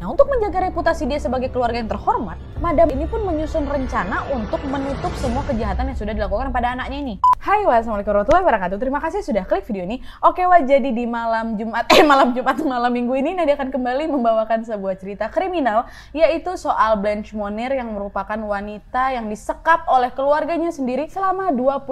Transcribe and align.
Nah, 0.00 0.16
untuk 0.16 0.32
menjaga 0.32 0.64
reputasi 0.64 1.04
dia 1.04 1.20
sebagai 1.20 1.52
keluarga 1.52 1.76
yang 1.76 1.92
terhormat, 1.92 2.40
Madam 2.60 2.92
ini 2.92 3.08
pun 3.08 3.24
menyusun 3.24 3.64
rencana 3.64 4.28
untuk 4.36 4.60
menutup 4.68 5.08
semua 5.16 5.40
kejahatan 5.48 5.92
yang 5.92 5.96
sudah 5.96 6.12
dilakukan 6.12 6.52
pada 6.52 6.76
anaknya 6.76 7.00
ini. 7.00 7.14
Hai, 7.40 7.64
wassalamualaikum 7.64 8.12
warahmatullahi 8.12 8.44
wabarakatuh. 8.44 8.76
Terima 8.76 9.00
kasih 9.00 9.24
sudah 9.24 9.48
klik 9.48 9.64
video 9.64 9.88
ini. 9.88 10.04
Oke, 10.20 10.44
wah 10.44 10.60
jadi 10.60 10.92
di 10.92 11.08
malam 11.08 11.56
Jumat, 11.56 11.88
eh 11.88 12.04
malam 12.04 12.36
Jumat, 12.36 12.60
malam 12.60 12.92
Minggu 12.92 13.16
ini 13.16 13.32
Nadia 13.32 13.56
akan 13.56 13.72
kembali 13.72 14.12
membawakan 14.12 14.68
sebuah 14.68 15.00
cerita 15.00 15.32
kriminal, 15.32 15.88
yaitu 16.12 16.52
soal 16.60 17.00
Blanche 17.00 17.32
Monir 17.32 17.72
yang 17.72 17.96
merupakan 17.96 18.36
wanita 18.36 19.16
yang 19.16 19.32
disekap 19.32 19.88
oleh 19.88 20.12
keluarganya 20.12 20.68
sendiri 20.68 21.08
selama 21.08 21.56
25 21.56 21.88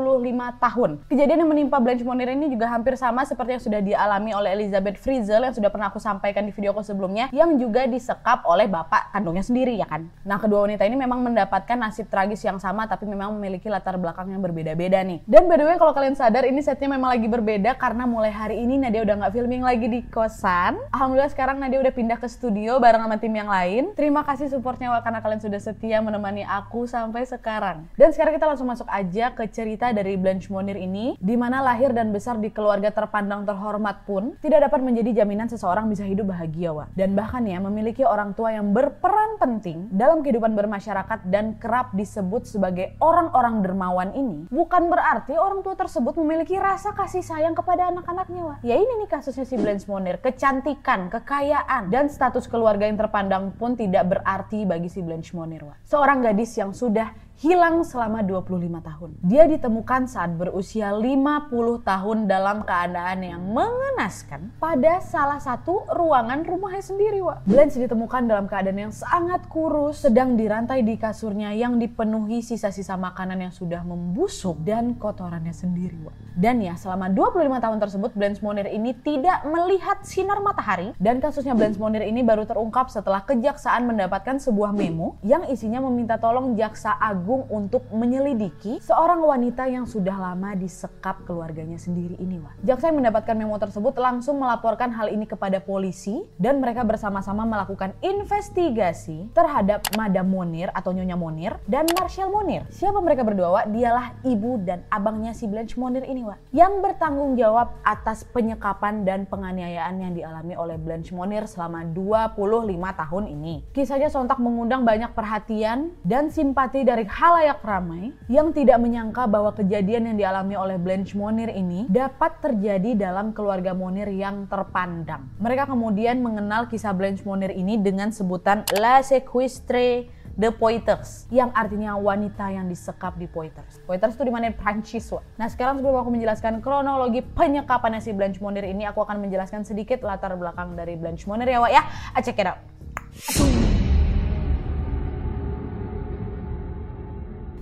tahun. 0.61 0.91
Kejadian 1.09 1.49
yang 1.49 1.51
menimpa 1.51 1.81
Blanche 1.81 2.05
Monir 2.05 2.29
ini 2.29 2.53
juga 2.53 2.69
hampir 2.69 2.93
sama 3.01 3.25
seperti 3.25 3.57
yang 3.57 3.65
sudah 3.65 3.81
dialami 3.81 4.37
oleh 4.37 4.53
Elizabeth 4.53 5.01
Frizel 5.01 5.49
yang 5.49 5.57
sudah 5.57 5.73
pernah 5.73 5.89
aku 5.89 5.97
sampaikan 5.97 6.45
di 6.45 6.53
videoku 6.53 6.85
sebelumnya, 6.85 7.33
yang 7.33 7.57
juga 7.57 7.89
di 7.89 7.98
disekap 7.99 8.47
oleh 8.47 8.71
bapak 8.71 9.11
kandungnya 9.11 9.43
sendiri 9.43 9.75
ya 9.75 9.91
kan. 9.91 10.07
Nah 10.23 10.39
kedua 10.39 10.65
wanita 10.65 10.87
ini 10.87 10.95
memang 10.95 11.21
mendapatkan 11.21 11.75
nasib 11.75 12.07
tragis 12.07 12.41
yang 12.47 12.63
sama 12.63 12.87
tapi 12.87 13.05
memang 13.11 13.35
memiliki 13.35 13.67
latar 13.67 13.99
belakang 13.99 14.31
yang 14.31 14.39
berbeda-beda 14.39 15.03
nih. 15.03 15.27
Dan 15.27 15.51
by 15.51 15.59
the 15.59 15.67
way 15.67 15.77
kalau 15.77 15.91
kalian 15.91 16.15
sadar 16.15 16.47
ini 16.47 16.63
setnya 16.63 16.95
memang 16.95 17.11
lagi 17.19 17.27
berbeda 17.27 17.75
karena 17.75 18.07
mulai 18.07 18.31
hari 18.31 18.63
ini 18.63 18.79
Nadia 18.79 19.03
udah 19.03 19.27
nggak 19.27 19.35
filming 19.35 19.63
lagi 19.67 19.87
di 19.91 20.01
kosan. 20.07 20.79
Alhamdulillah 20.95 21.33
sekarang 21.35 21.59
Nadia 21.59 21.83
udah 21.83 21.93
pindah 21.93 22.19
ke 22.23 22.29
studio 22.31 22.79
bareng 22.79 23.03
sama 23.03 23.17
tim 23.19 23.35
yang 23.35 23.49
lain. 23.49 23.97
Terima 23.97 24.23
kasih 24.23 24.53
supportnya 24.53 24.93
karena 25.01 25.25
kalian 25.25 25.41
sudah 25.41 25.59
setia 25.59 25.99
menemani 26.05 26.45
aku 26.45 26.85
sampai 26.85 27.25
sekarang. 27.25 27.89
Dan 27.97 28.13
sekarang 28.13 28.37
kita 28.37 28.45
langsung 28.45 28.69
masuk 28.69 28.85
aja 28.93 29.33
ke 29.33 29.49
cerita 29.49 29.89
dari 29.91 30.21
Blanche 30.21 30.53
Monir 30.53 30.77
ini, 30.77 31.17
di 31.17 31.35
mana 31.41 31.65
lahir 31.65 31.97
dan 31.97 32.13
besar 32.13 32.37
di 32.37 32.53
keluarga 32.53 32.93
terpandang 32.93 33.49
terhormat 33.49 34.05
pun 34.05 34.37
tidak 34.45 34.69
dapat 34.69 34.85
menjadi 34.85 35.25
jaminan 35.25 35.49
seseorang 35.49 35.89
bisa 35.89 36.05
hidup 36.05 36.29
bahagia, 36.29 36.77
Wak. 36.77 36.93
Dan 36.93 37.17
bahkan 37.17 37.41
ya 37.49 37.57
memiliki 37.57 37.88
memiliki 37.89 38.05
orang 38.05 38.37
tua 38.37 38.53
yang 38.53 38.77
berperan 38.77 39.41
penting 39.41 39.89
dalam 39.89 40.21
kehidupan 40.21 40.53
bermasyarakat 40.53 41.25
dan 41.33 41.57
kerap 41.57 41.97
disebut 41.97 42.45
sebagai 42.45 42.93
orang-orang 43.01 43.65
dermawan 43.65 44.13
ini, 44.13 44.45
bukan 44.53 44.93
berarti 44.93 45.33
orang 45.41 45.65
tua 45.65 45.73
tersebut 45.73 46.21
memiliki 46.21 46.61
rasa 46.61 46.93
kasih 46.93 47.25
sayang 47.25 47.57
kepada 47.57 47.89
anak-anaknya. 47.89 48.43
Wah. 48.45 48.59
Ya 48.61 48.77
ini 48.77 48.93
nih 49.01 49.09
kasusnya 49.09 49.49
si 49.49 49.57
Blanche 49.57 49.89
Monir, 49.89 50.21
kecantikan, 50.21 51.09
kekayaan, 51.09 51.89
dan 51.89 52.13
status 52.13 52.45
keluarga 52.45 52.85
yang 52.85 53.01
terpandang 53.01 53.57
pun 53.57 53.73
tidak 53.73 54.05
berarti 54.05 54.69
bagi 54.69 54.93
si 54.93 55.01
Blanche 55.01 55.33
Monir. 55.33 55.65
Wah. 55.65 55.81
Seorang 55.89 56.21
gadis 56.21 56.61
yang 56.61 56.77
sudah 56.77 57.09
hilang 57.39 57.87
selama 57.87 58.27
25 58.27 58.83
tahun. 58.83 59.11
Dia 59.23 59.47
ditemukan 59.47 60.11
saat 60.11 60.35
berusia 60.35 60.91
50 60.91 61.87
tahun 61.87 62.27
dalam 62.27 62.67
keadaan 62.67 63.23
yang 63.23 63.43
mengenaskan 63.55 64.51
pada 64.59 64.99
salah 64.99 65.39
satu 65.39 65.87
ruangan 65.87 66.43
rumahnya 66.43 66.83
sendiri, 66.83 67.23
Wak. 67.23 67.47
Blanche 67.47 67.79
ditemukan 67.79 68.27
dalam 68.27 68.51
keadaan 68.51 68.91
yang 68.91 68.95
sangat 68.95 69.47
kurus, 69.47 70.03
sedang 70.03 70.35
dirantai 70.35 70.83
di 70.83 70.99
kasurnya 70.99 71.55
yang 71.55 71.79
dipenuhi 71.79 72.43
sisa-sisa 72.43 72.99
makanan 72.99 73.39
yang 73.39 73.55
sudah 73.55 73.87
membusuk 73.87 74.59
dan 74.67 74.99
kotorannya 74.99 75.55
sendiri, 75.55 75.95
Wak. 76.03 76.19
Dan 76.35 76.59
ya, 76.59 76.75
selama 76.75 77.07
25 77.07 77.39
tahun 77.63 77.79
tersebut 77.79 78.11
Blanche 78.19 78.43
Monir 78.43 78.67
ini 78.67 78.99
tidak 78.99 79.47
melihat 79.47 80.03
sinar 80.03 80.43
matahari 80.43 80.91
dan 80.99 81.23
kasusnya 81.23 81.55
Blanche 81.55 81.79
Monir 81.79 82.03
ini 82.03 82.27
baru 82.27 82.51
terungkap 82.51 82.91
setelah 82.91 83.23
kejaksaan 83.23 83.87
mendapatkan 83.87 84.43
sebuah 84.43 84.75
memo 84.75 85.23
yang 85.23 85.47
isinya 85.47 85.79
meminta 85.87 86.19
tolong 86.19 86.59
jaksa 86.59 86.99
agung 86.99 87.28
Agung 87.29 87.45
untuk 87.53 87.85
menyelidiki 87.93 88.81
seorang 88.81 89.21
wanita 89.21 89.69
yang 89.69 89.85
sudah 89.85 90.17
lama 90.17 90.57
disekap 90.57 91.29
keluarganya 91.29 91.77
sendiri 91.77 92.17
ini. 92.17 92.41
Wah. 92.41 92.57
Jaksa 92.65 92.89
yang 92.89 93.05
mendapatkan 93.05 93.37
memo 93.37 93.53
tersebut 93.61 94.01
langsung 94.01 94.41
melaporkan 94.41 94.89
hal 94.97 95.13
ini 95.13 95.29
kepada 95.29 95.61
polisi 95.61 96.25
dan 96.41 96.57
mereka 96.57 96.89
bersama-sama 96.89 97.45
melakukan 97.45 97.93
investigasi 98.01 99.29
terhadap 99.37 99.85
Madam 99.93 100.25
Monir 100.25 100.73
atau 100.73 100.89
Nyonya 100.97 101.21
Monir 101.21 101.53
dan 101.69 101.85
Marshall 102.01 102.33
Monir. 102.33 102.65
Siapa 102.73 102.97
mereka 103.05 103.29
berdua? 103.29 103.61
Wah? 103.61 103.67
Dialah 103.69 104.25
ibu 104.25 104.65
dan 104.65 104.89
abangnya 104.89 105.37
si 105.37 105.45
Blanche 105.45 105.77
Monir 105.77 106.09
ini, 106.09 106.25
Wah. 106.25 106.41
Yang 106.57 106.81
bertanggung 106.81 107.37
jawab 107.37 107.77
atas 107.85 108.25
penyekapan 108.25 109.05
dan 109.05 109.29
penganiayaan 109.29 110.01
yang 110.01 110.17
dialami 110.17 110.57
oleh 110.57 110.81
Blanche 110.81 111.13
Monir 111.13 111.45
selama 111.45 111.85
25 111.93 112.41
tahun 112.73 113.25
ini. 113.37 113.69
Kisahnya 113.77 114.09
sontak 114.09 114.41
mengundang 114.41 114.89
banyak 114.89 115.13
perhatian 115.13 115.93
dan 116.09 116.33
simpati 116.33 116.89
dari 116.89 117.05
halayak 117.19 117.59
ramai 117.67 118.15
yang 118.31 118.55
tidak 118.55 118.79
menyangka 118.79 119.27
bahwa 119.27 119.51
kejadian 119.51 120.15
yang 120.15 120.17
dialami 120.17 120.55
oleh 120.55 120.79
Blanche 120.79 121.19
Monir 121.19 121.51
ini 121.51 121.91
dapat 121.91 122.39
terjadi 122.39 122.95
dalam 122.95 123.35
keluarga 123.35 123.75
Monir 123.75 124.07
yang 124.07 124.47
terpandang. 124.47 125.27
Mereka 125.43 125.67
kemudian 125.67 126.23
mengenal 126.23 126.71
kisah 126.71 126.95
Blanche 126.95 127.27
Monir 127.27 127.51
ini 127.51 127.75
dengan 127.75 128.15
sebutan 128.15 128.63
La 128.79 129.03
Sequestre 129.03 130.15
The 130.39 130.55
Poiters 130.55 131.27
yang 131.35 131.51
artinya 131.51 131.99
wanita 131.99 132.55
yang 132.55 132.71
disekap 132.71 133.19
di 133.19 133.27
Poiters. 133.27 133.83
Poiters 133.83 134.15
itu 134.15 134.23
di 134.23 134.31
mana 134.31 134.55
Prancis, 134.55 135.11
Wak. 135.11 135.27
Nah, 135.35 135.51
sekarang 135.51 135.83
sebelum 135.83 135.99
aku 135.99 136.15
menjelaskan 136.15 136.63
kronologi 136.63 137.27
penyekapan 137.27 137.99
si 137.99 138.15
Blanche 138.15 138.39
Monir 138.39 138.63
ini, 138.63 138.87
aku 138.87 139.03
akan 139.03 139.19
menjelaskan 139.19 139.67
sedikit 139.67 140.07
latar 140.07 140.39
belakang 140.39 140.79
dari 140.79 140.95
Blanche 140.95 141.27
Monir 141.27 141.51
ya, 141.51 141.59
Wak 141.59 141.73
ya. 141.75 141.83
Check 142.23 142.39
it 142.39 142.47
out. 142.47 142.63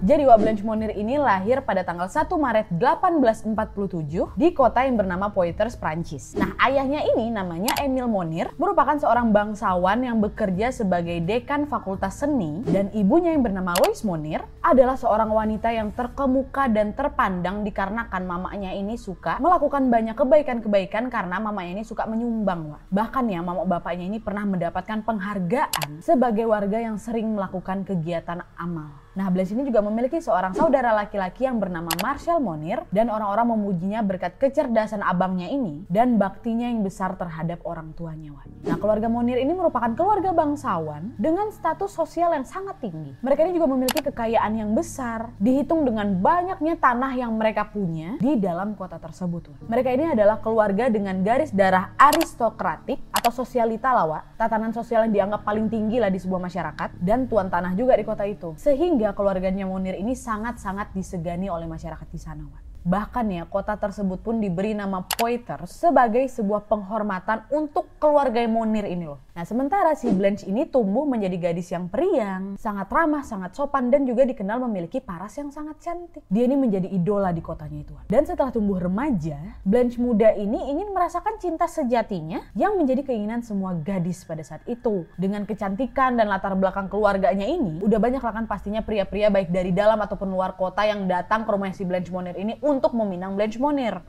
Jadi 0.07 0.23
Wak 0.23 0.39
Blanche 0.39 0.63
Monir 0.63 0.95
ini 0.95 1.19
lahir 1.19 1.67
pada 1.67 1.83
tanggal 1.83 2.07
1 2.07 2.31
Maret 2.31 2.71
1847 2.79 4.39
di 4.39 4.55
kota 4.55 4.87
yang 4.87 4.95
bernama 4.95 5.35
Poitiers, 5.35 5.75
Prancis. 5.75 6.39
Nah, 6.39 6.55
ayahnya 6.63 7.03
ini 7.11 7.27
namanya 7.35 7.75
Emile 7.83 8.07
Monir, 8.07 8.47
merupakan 8.55 8.95
seorang 8.95 9.35
bangsawan 9.35 10.07
yang 10.07 10.23
bekerja 10.23 10.71
sebagai 10.71 11.19
dekan 11.27 11.67
Fakultas 11.67 12.23
Seni 12.23 12.63
dan 12.71 12.87
ibunya 12.95 13.35
yang 13.35 13.43
bernama 13.43 13.75
Louise 13.83 14.07
Monir 14.07 14.47
adalah 14.63 14.95
seorang 14.95 15.27
wanita 15.27 15.75
yang 15.75 15.91
terkemuka 15.91 16.71
dan 16.71 16.95
terpandang 16.95 17.67
dikarenakan 17.67 18.23
mamanya 18.31 18.79
ini 18.79 18.95
suka 18.95 19.43
melakukan 19.43 19.91
banyak 19.91 20.15
kebaikan-kebaikan 20.15 21.11
karena 21.11 21.43
mamanya 21.43 21.83
ini 21.83 21.85
suka 21.85 22.07
menyumbang. 22.07 22.79
Wak. 22.79 22.95
Bahkan 22.95 23.27
ya, 23.27 23.43
mama 23.43 23.67
bapaknya 23.67 24.07
ini 24.07 24.23
pernah 24.23 24.47
mendapatkan 24.47 25.03
penghargaan 25.03 25.99
sebagai 25.99 26.47
warga 26.47 26.79
yang 26.79 26.95
sering 26.95 27.35
melakukan 27.35 27.83
kegiatan 27.83 28.47
amal. 28.55 29.06
Nah, 29.17 29.33
Blaise 29.33 29.57
ini 29.57 29.65
juga 29.65 29.81
memiliki 29.81 30.21
seorang 30.21 30.53
saudara 30.53 30.93
laki-laki 30.93 31.49
yang 31.49 31.57
bernama 31.57 31.89
Marshall 32.05 32.37
Monir 32.37 32.85
dan 32.93 33.09
orang-orang 33.09 33.57
memujinya 33.57 34.05
berkat 34.05 34.37
kecerdasan 34.37 35.01
abangnya 35.01 35.49
ini 35.49 35.89
dan 35.89 36.21
baktinya 36.21 36.69
yang 36.69 36.85
besar 36.85 37.17
terhadap 37.17 37.65
orang 37.65 37.97
tuanya. 37.97 38.37
Nah, 38.69 38.77
keluarga 38.77 39.09
Monir 39.09 39.41
ini 39.41 39.57
merupakan 39.57 39.89
keluarga 39.97 40.37
bangsawan 40.37 41.17
dengan 41.17 41.49
status 41.49 41.97
sosial 41.97 42.37
yang 42.37 42.45
sangat 42.45 42.77
tinggi. 42.85 43.17
Mereka 43.25 43.49
ini 43.49 43.57
juga 43.57 43.73
memiliki 43.73 44.05
kekayaan 44.05 44.53
yang 44.53 44.77
besar, 44.77 45.33
dihitung 45.41 45.89
dengan 45.89 46.13
banyaknya 46.21 46.77
tanah 46.77 47.17
yang 47.17 47.33
mereka 47.41 47.73
punya 47.73 48.21
di 48.21 48.37
dalam 48.37 48.77
kota 48.77 49.01
tersebut. 49.01 49.49
Mereka 49.65 49.97
ini 49.97 50.13
adalah 50.13 50.45
keluarga 50.45 50.93
dengan 50.93 51.25
garis 51.25 51.57
darah 51.57 51.97
aristokratik 51.97 53.01
atau 53.15 53.31
sosialita 53.31 53.95
lawa, 53.95 54.27
tatanan 54.37 54.75
sosial 54.75 55.07
yang 55.09 55.15
dianggap 55.15 55.47
paling 55.47 55.71
tinggi 55.71 56.03
lah 56.03 56.11
di 56.11 56.19
sebuah 56.19 56.43
masyarakat 56.43 56.99
dan 56.99 57.31
tuan 57.31 57.47
tanah 57.49 57.73
juga 57.79 57.95
di 57.95 58.05
kota 58.05 58.27
itu. 58.27 58.55
Sehingga 58.59 59.06
keluarganya 59.15 59.69
Munir 59.69 59.95
ini 59.95 60.19
sangat-sangat 60.19 60.91
disegani 60.91 61.47
oleh 61.47 61.71
masyarakat 61.71 62.09
di 62.11 62.19
sana. 62.19 62.43
Wan. 62.43 62.66
Bahkan 62.87 63.27
ya, 63.35 63.43
kota 63.51 63.75
tersebut 63.75 64.23
pun 64.23 64.39
diberi 64.39 64.71
nama 64.71 65.03
Poitiers 65.03 65.75
sebagai 65.75 66.23
sebuah 66.31 66.71
penghormatan 66.71 67.43
untuk 67.51 67.91
keluarga 67.99 68.39
Monir 68.47 68.87
ini 68.87 69.11
loh. 69.11 69.19
Nah, 69.35 69.43
sementara 69.43 69.93
si 69.99 70.07
Blanche 70.15 70.47
ini 70.47 70.71
tumbuh 70.71 71.03
menjadi 71.03 71.51
gadis 71.51 71.69
yang 71.75 71.91
periang, 71.91 72.55
sangat 72.57 72.87
ramah, 72.89 73.27
sangat 73.27 73.59
sopan, 73.59 73.91
dan 73.91 74.07
juga 74.07 74.23
dikenal 74.23 74.63
memiliki 74.65 75.03
paras 75.03 75.35
yang 75.37 75.51
sangat 75.51 75.83
cantik. 75.83 76.23
Dia 76.31 76.47
ini 76.47 76.55
menjadi 76.55 76.87
idola 76.87 77.35
di 77.35 77.43
kotanya 77.43 77.85
itu. 77.85 77.93
Dan 78.07 78.23
setelah 78.23 78.55
tumbuh 78.55 78.79
remaja, 78.79 79.37
Blanche 79.67 79.99
muda 79.99 80.31
ini 80.33 80.71
ingin 80.71 80.95
merasakan 80.95 81.43
cinta 81.43 81.67
sejatinya 81.67 82.49
yang 82.55 82.79
menjadi 82.79 83.03
keinginan 83.03 83.43
semua 83.43 83.75
gadis 83.75 84.23
pada 84.23 84.47
saat 84.47 84.63
itu. 84.71 85.05
Dengan 85.19 85.43
kecantikan 85.43 86.17
dan 86.17 86.31
latar 86.31 86.55
belakang 86.55 86.87
keluarganya 86.87 87.45
ini, 87.45 87.83
udah 87.83 87.99
banyak 87.99 88.23
lah 88.23 88.33
kan 88.33 88.47
pastinya 88.47 88.81
pria-pria 88.81 89.29
baik 89.29 89.51
dari 89.51 89.75
dalam 89.75 89.99
ataupun 90.01 90.31
luar 90.33 90.55
kota 90.55 90.87
yang 90.87 91.05
datang 91.11 91.43
ke 91.45 91.51
rumah 91.51 91.75
si 91.75 91.83
Blanche 91.83 92.15
Monir 92.15 92.39
ini 92.41 92.57
untuk 92.77 92.93
meminang 92.93 93.35
Blanche 93.35 93.57
Monir. 93.57 94.05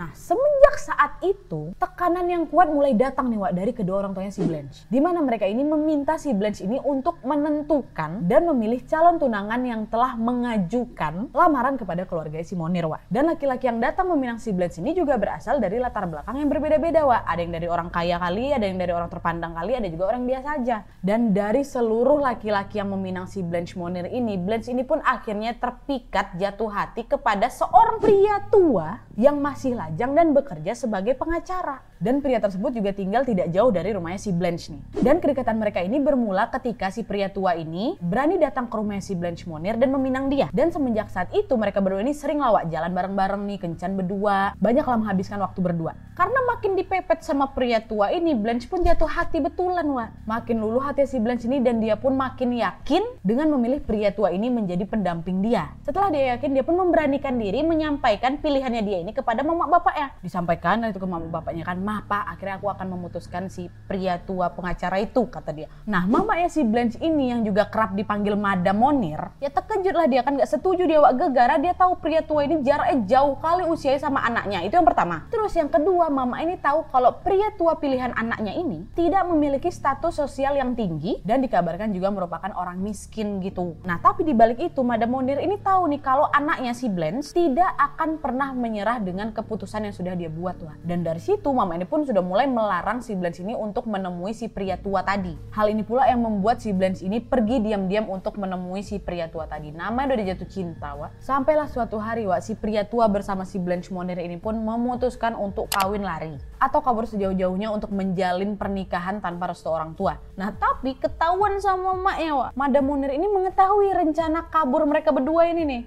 Nah, 0.00 0.16
semenjak 0.16 0.80
saat 0.80 1.20
itu, 1.20 1.76
tekanan 1.76 2.24
yang 2.24 2.48
kuat 2.48 2.72
mulai 2.72 2.96
datang 2.96 3.28
nih, 3.28 3.36
Wak, 3.36 3.52
dari 3.52 3.76
kedua 3.76 4.00
orang 4.00 4.16
tuanya 4.16 4.32
si 4.32 4.40
Blanche. 4.40 4.88
Di 4.88 4.96
mana 4.96 5.20
mereka 5.20 5.44
ini 5.44 5.60
meminta 5.60 6.16
si 6.16 6.32
Blanche 6.32 6.64
ini 6.64 6.80
untuk 6.80 7.20
menentukan 7.20 8.24
dan 8.24 8.48
memilih 8.48 8.80
calon 8.88 9.20
tunangan 9.20 9.60
yang 9.60 9.84
telah 9.92 10.16
mengajukan 10.16 11.28
lamaran 11.36 11.76
kepada 11.76 12.08
keluarga 12.08 12.40
si 12.40 12.56
Monir, 12.56 12.88
Wak. 12.88 13.12
Dan 13.12 13.28
laki-laki 13.28 13.68
yang 13.68 13.76
datang 13.76 14.08
meminang 14.08 14.40
si 14.40 14.56
Blanche 14.56 14.80
ini 14.80 14.96
juga 14.96 15.20
berasal 15.20 15.60
dari 15.60 15.76
latar 15.76 16.08
belakang 16.08 16.40
yang 16.40 16.48
berbeda-beda, 16.48 17.04
Wak. 17.04 17.28
Ada 17.28 17.40
yang 17.44 17.52
dari 17.60 17.68
orang 17.68 17.92
kaya 17.92 18.16
kali, 18.16 18.56
ada 18.56 18.64
yang 18.64 18.80
dari 18.80 18.96
orang 18.96 19.12
terpandang 19.12 19.52
kali, 19.52 19.76
ada 19.76 19.88
juga 19.92 20.16
orang 20.16 20.24
biasa 20.24 20.48
aja. 20.64 20.76
Dan 21.04 21.36
dari 21.36 21.60
seluruh 21.60 22.24
laki-laki 22.24 22.80
yang 22.80 22.88
meminang 22.88 23.28
si 23.28 23.44
Blanche 23.44 23.76
Monir 23.76 24.08
ini, 24.08 24.40
Blanche 24.40 24.72
ini 24.72 24.80
pun 24.80 25.04
akhirnya 25.04 25.52
terpikat 25.60 26.40
jatuh 26.40 26.72
hati 26.72 27.04
kepada 27.04 27.52
seorang 27.52 28.00
pria 28.00 28.48
tua 28.48 29.04
yang 29.20 29.36
masih 29.36 29.76
lagi 29.76 29.89
Lajang 29.90 30.14
dan 30.14 30.30
bekerja 30.30 30.78
sebagai 30.78 31.18
pengacara. 31.18 31.89
Dan 32.00 32.24
pria 32.24 32.40
tersebut 32.40 32.72
juga 32.72 32.96
tinggal 32.96 33.28
tidak 33.28 33.52
jauh 33.52 33.68
dari 33.68 33.92
rumahnya 33.92 34.16
si 34.16 34.32
Blanche 34.32 34.72
nih. 34.72 35.04
Dan 35.04 35.20
kedekatan 35.20 35.60
mereka 35.60 35.84
ini 35.84 36.00
bermula 36.00 36.48
ketika 36.48 36.88
si 36.88 37.04
pria 37.04 37.28
tua 37.28 37.52
ini 37.60 38.00
berani 38.00 38.40
datang 38.40 38.72
ke 38.72 38.74
rumahnya 38.80 39.04
si 39.04 39.12
Blanche 39.12 39.44
Monir 39.44 39.76
dan 39.76 39.92
meminang 39.92 40.32
dia. 40.32 40.48
Dan 40.48 40.72
semenjak 40.72 41.12
saat 41.12 41.28
itu 41.36 41.52
mereka 41.60 41.84
berdua 41.84 42.00
ini 42.00 42.16
sering 42.16 42.40
lawak 42.40 42.72
jalan 42.72 42.96
bareng-bareng 42.96 43.44
nih, 43.44 43.58
kencan 43.60 44.00
berdua. 44.00 44.56
Banyak 44.56 44.80
lah 44.88 44.96
menghabiskan 44.96 45.44
waktu 45.44 45.60
berdua. 45.60 45.92
Karena 46.16 46.40
makin 46.48 46.72
dipepet 46.80 47.20
sama 47.20 47.52
pria 47.52 47.84
tua 47.84 48.08
ini, 48.16 48.32
Blanche 48.32 48.64
pun 48.64 48.80
jatuh 48.80 49.04
hati 49.04 49.44
betulan, 49.44 49.84
Wak. 49.84 50.24
Makin 50.24 50.56
luluh 50.56 50.80
hati 50.80 51.04
si 51.04 51.20
Blanche 51.20 51.52
ini 51.52 51.60
dan 51.60 51.84
dia 51.84 52.00
pun 52.00 52.16
makin 52.16 52.56
yakin 52.56 53.04
dengan 53.20 53.52
memilih 53.52 53.84
pria 53.84 54.08
tua 54.08 54.32
ini 54.32 54.48
menjadi 54.48 54.88
pendamping 54.88 55.44
dia. 55.44 55.76
Setelah 55.84 56.08
dia 56.08 56.32
yakin, 56.32 56.56
dia 56.56 56.64
pun 56.64 56.80
memberanikan 56.80 57.36
diri 57.36 57.60
menyampaikan 57.60 58.40
pilihannya 58.40 58.88
dia 58.88 59.04
ini 59.04 59.12
kepada 59.12 59.44
mama 59.44 59.68
bapaknya. 59.68 60.16
Disampaikan 60.24 60.80
itu 60.88 60.96
ke 60.96 61.04
mama 61.04 61.28
bapaknya 61.28 61.68
kan, 61.68 61.76
mah 61.90 62.06
pak, 62.06 62.38
akhirnya 62.38 62.62
aku 62.62 62.70
akan 62.70 62.86
memutuskan 62.86 63.50
si 63.50 63.66
pria 63.90 64.22
tua 64.22 64.54
pengacara 64.54 65.02
itu, 65.02 65.26
kata 65.26 65.50
dia. 65.50 65.66
Nah, 65.90 66.06
mamanya 66.06 66.46
si 66.46 66.62
Blanche 66.62 67.02
ini 67.02 67.34
yang 67.34 67.42
juga 67.42 67.66
kerap 67.66 67.98
dipanggil 67.98 68.38
Madam 68.38 68.78
Monir, 68.78 69.18
ya 69.42 69.50
terkejut 69.50 69.90
lah 69.90 70.06
dia 70.06 70.22
kan 70.22 70.38
gak 70.38 70.46
setuju 70.46 70.86
dia 70.86 71.02
wak 71.02 71.18
gegara, 71.18 71.58
dia 71.58 71.74
tahu 71.74 71.98
pria 71.98 72.22
tua 72.22 72.46
ini 72.46 72.62
jaraknya 72.62 73.10
jauh 73.10 73.34
kali 73.42 73.66
usianya 73.66 73.98
sama 73.98 74.22
anaknya. 74.22 74.62
Itu 74.62 74.78
yang 74.78 74.86
pertama. 74.86 75.26
Terus 75.34 75.50
yang 75.58 75.66
kedua, 75.66 76.06
mama 76.06 76.38
ini 76.38 76.54
tahu 76.62 76.86
kalau 76.94 77.18
pria 77.18 77.50
tua 77.58 77.74
pilihan 77.82 78.14
anaknya 78.14 78.54
ini 78.54 78.86
tidak 78.94 79.26
memiliki 79.26 79.66
status 79.66 80.14
sosial 80.14 80.54
yang 80.54 80.78
tinggi 80.78 81.18
dan 81.26 81.42
dikabarkan 81.42 81.90
juga 81.90 82.14
merupakan 82.14 82.54
orang 82.54 82.78
miskin 82.78 83.42
gitu. 83.42 83.74
Nah, 83.82 83.98
tapi 83.98 84.22
di 84.22 84.36
balik 84.36 84.60
itu 84.60 84.84
Madam 84.86 85.16
Monir 85.16 85.42
ini 85.42 85.58
tahu 85.58 85.90
nih 85.90 86.00
kalau 86.04 86.28
anaknya 86.30 86.76
si 86.76 86.86
Blanche 86.86 87.32
tidak 87.32 87.72
akan 87.80 88.20
pernah 88.20 88.52
menyerah 88.52 89.00
dengan 89.00 89.32
keputusan 89.32 89.88
yang 89.88 89.94
sudah 89.96 90.12
dia 90.12 90.28
buat 90.28 90.60
lah. 90.60 90.76
Dan 90.84 91.00
dari 91.00 91.18
situ 91.18 91.48
mama 91.48 91.79
ini 91.80 91.88
pun 91.88 92.04
sudah 92.04 92.20
mulai 92.20 92.44
melarang 92.44 93.00
si 93.00 93.16
Blanche 93.16 93.40
ini 93.40 93.56
untuk 93.56 93.88
menemui 93.88 94.36
si 94.36 94.52
pria 94.52 94.76
tua 94.76 95.00
tadi. 95.00 95.32
Hal 95.56 95.72
ini 95.72 95.80
pula 95.80 96.04
yang 96.04 96.20
membuat 96.20 96.60
si 96.60 96.76
Blanche 96.76 97.00
ini 97.00 97.24
pergi 97.24 97.56
diam-diam 97.64 98.04
untuk 98.12 98.36
menemui 98.36 98.84
si 98.84 99.00
pria 99.00 99.32
tua 99.32 99.48
tadi. 99.48 99.72
Namanya 99.72 100.12
udah 100.12 100.26
jatuh 100.28 100.44
cinta, 100.44 100.92
Wak. 100.92 101.16
Sampailah 101.24 101.72
suatu 101.72 101.96
hari, 101.96 102.28
Wak, 102.28 102.44
si 102.44 102.52
pria 102.52 102.84
tua 102.84 103.08
bersama 103.08 103.48
si 103.48 103.56
Blanche 103.56 103.88
Monir 103.96 104.20
ini 104.20 104.36
pun 104.36 104.60
memutuskan 104.60 105.32
untuk 105.32 105.72
kawin 105.72 106.04
lari 106.04 106.36
atau 106.60 106.84
kabur 106.84 107.08
sejauh-jauhnya 107.08 107.72
untuk 107.72 107.96
menjalin 107.96 108.60
pernikahan 108.60 109.24
tanpa 109.24 109.48
restu 109.48 109.72
orang 109.72 109.96
tua. 109.96 110.20
Nah, 110.36 110.52
tapi 110.52 111.00
ketahuan 111.00 111.64
sama 111.64 111.96
maknya, 111.96 112.36
Wak. 112.36 112.50
Madam 112.60 112.92
Monir 112.92 113.16
ini 113.16 113.24
mengetahui 113.24 113.88
rencana 113.96 114.52
kabur 114.52 114.84
mereka 114.84 115.16
berdua 115.16 115.48
ini 115.48 115.64
nih 115.64 115.82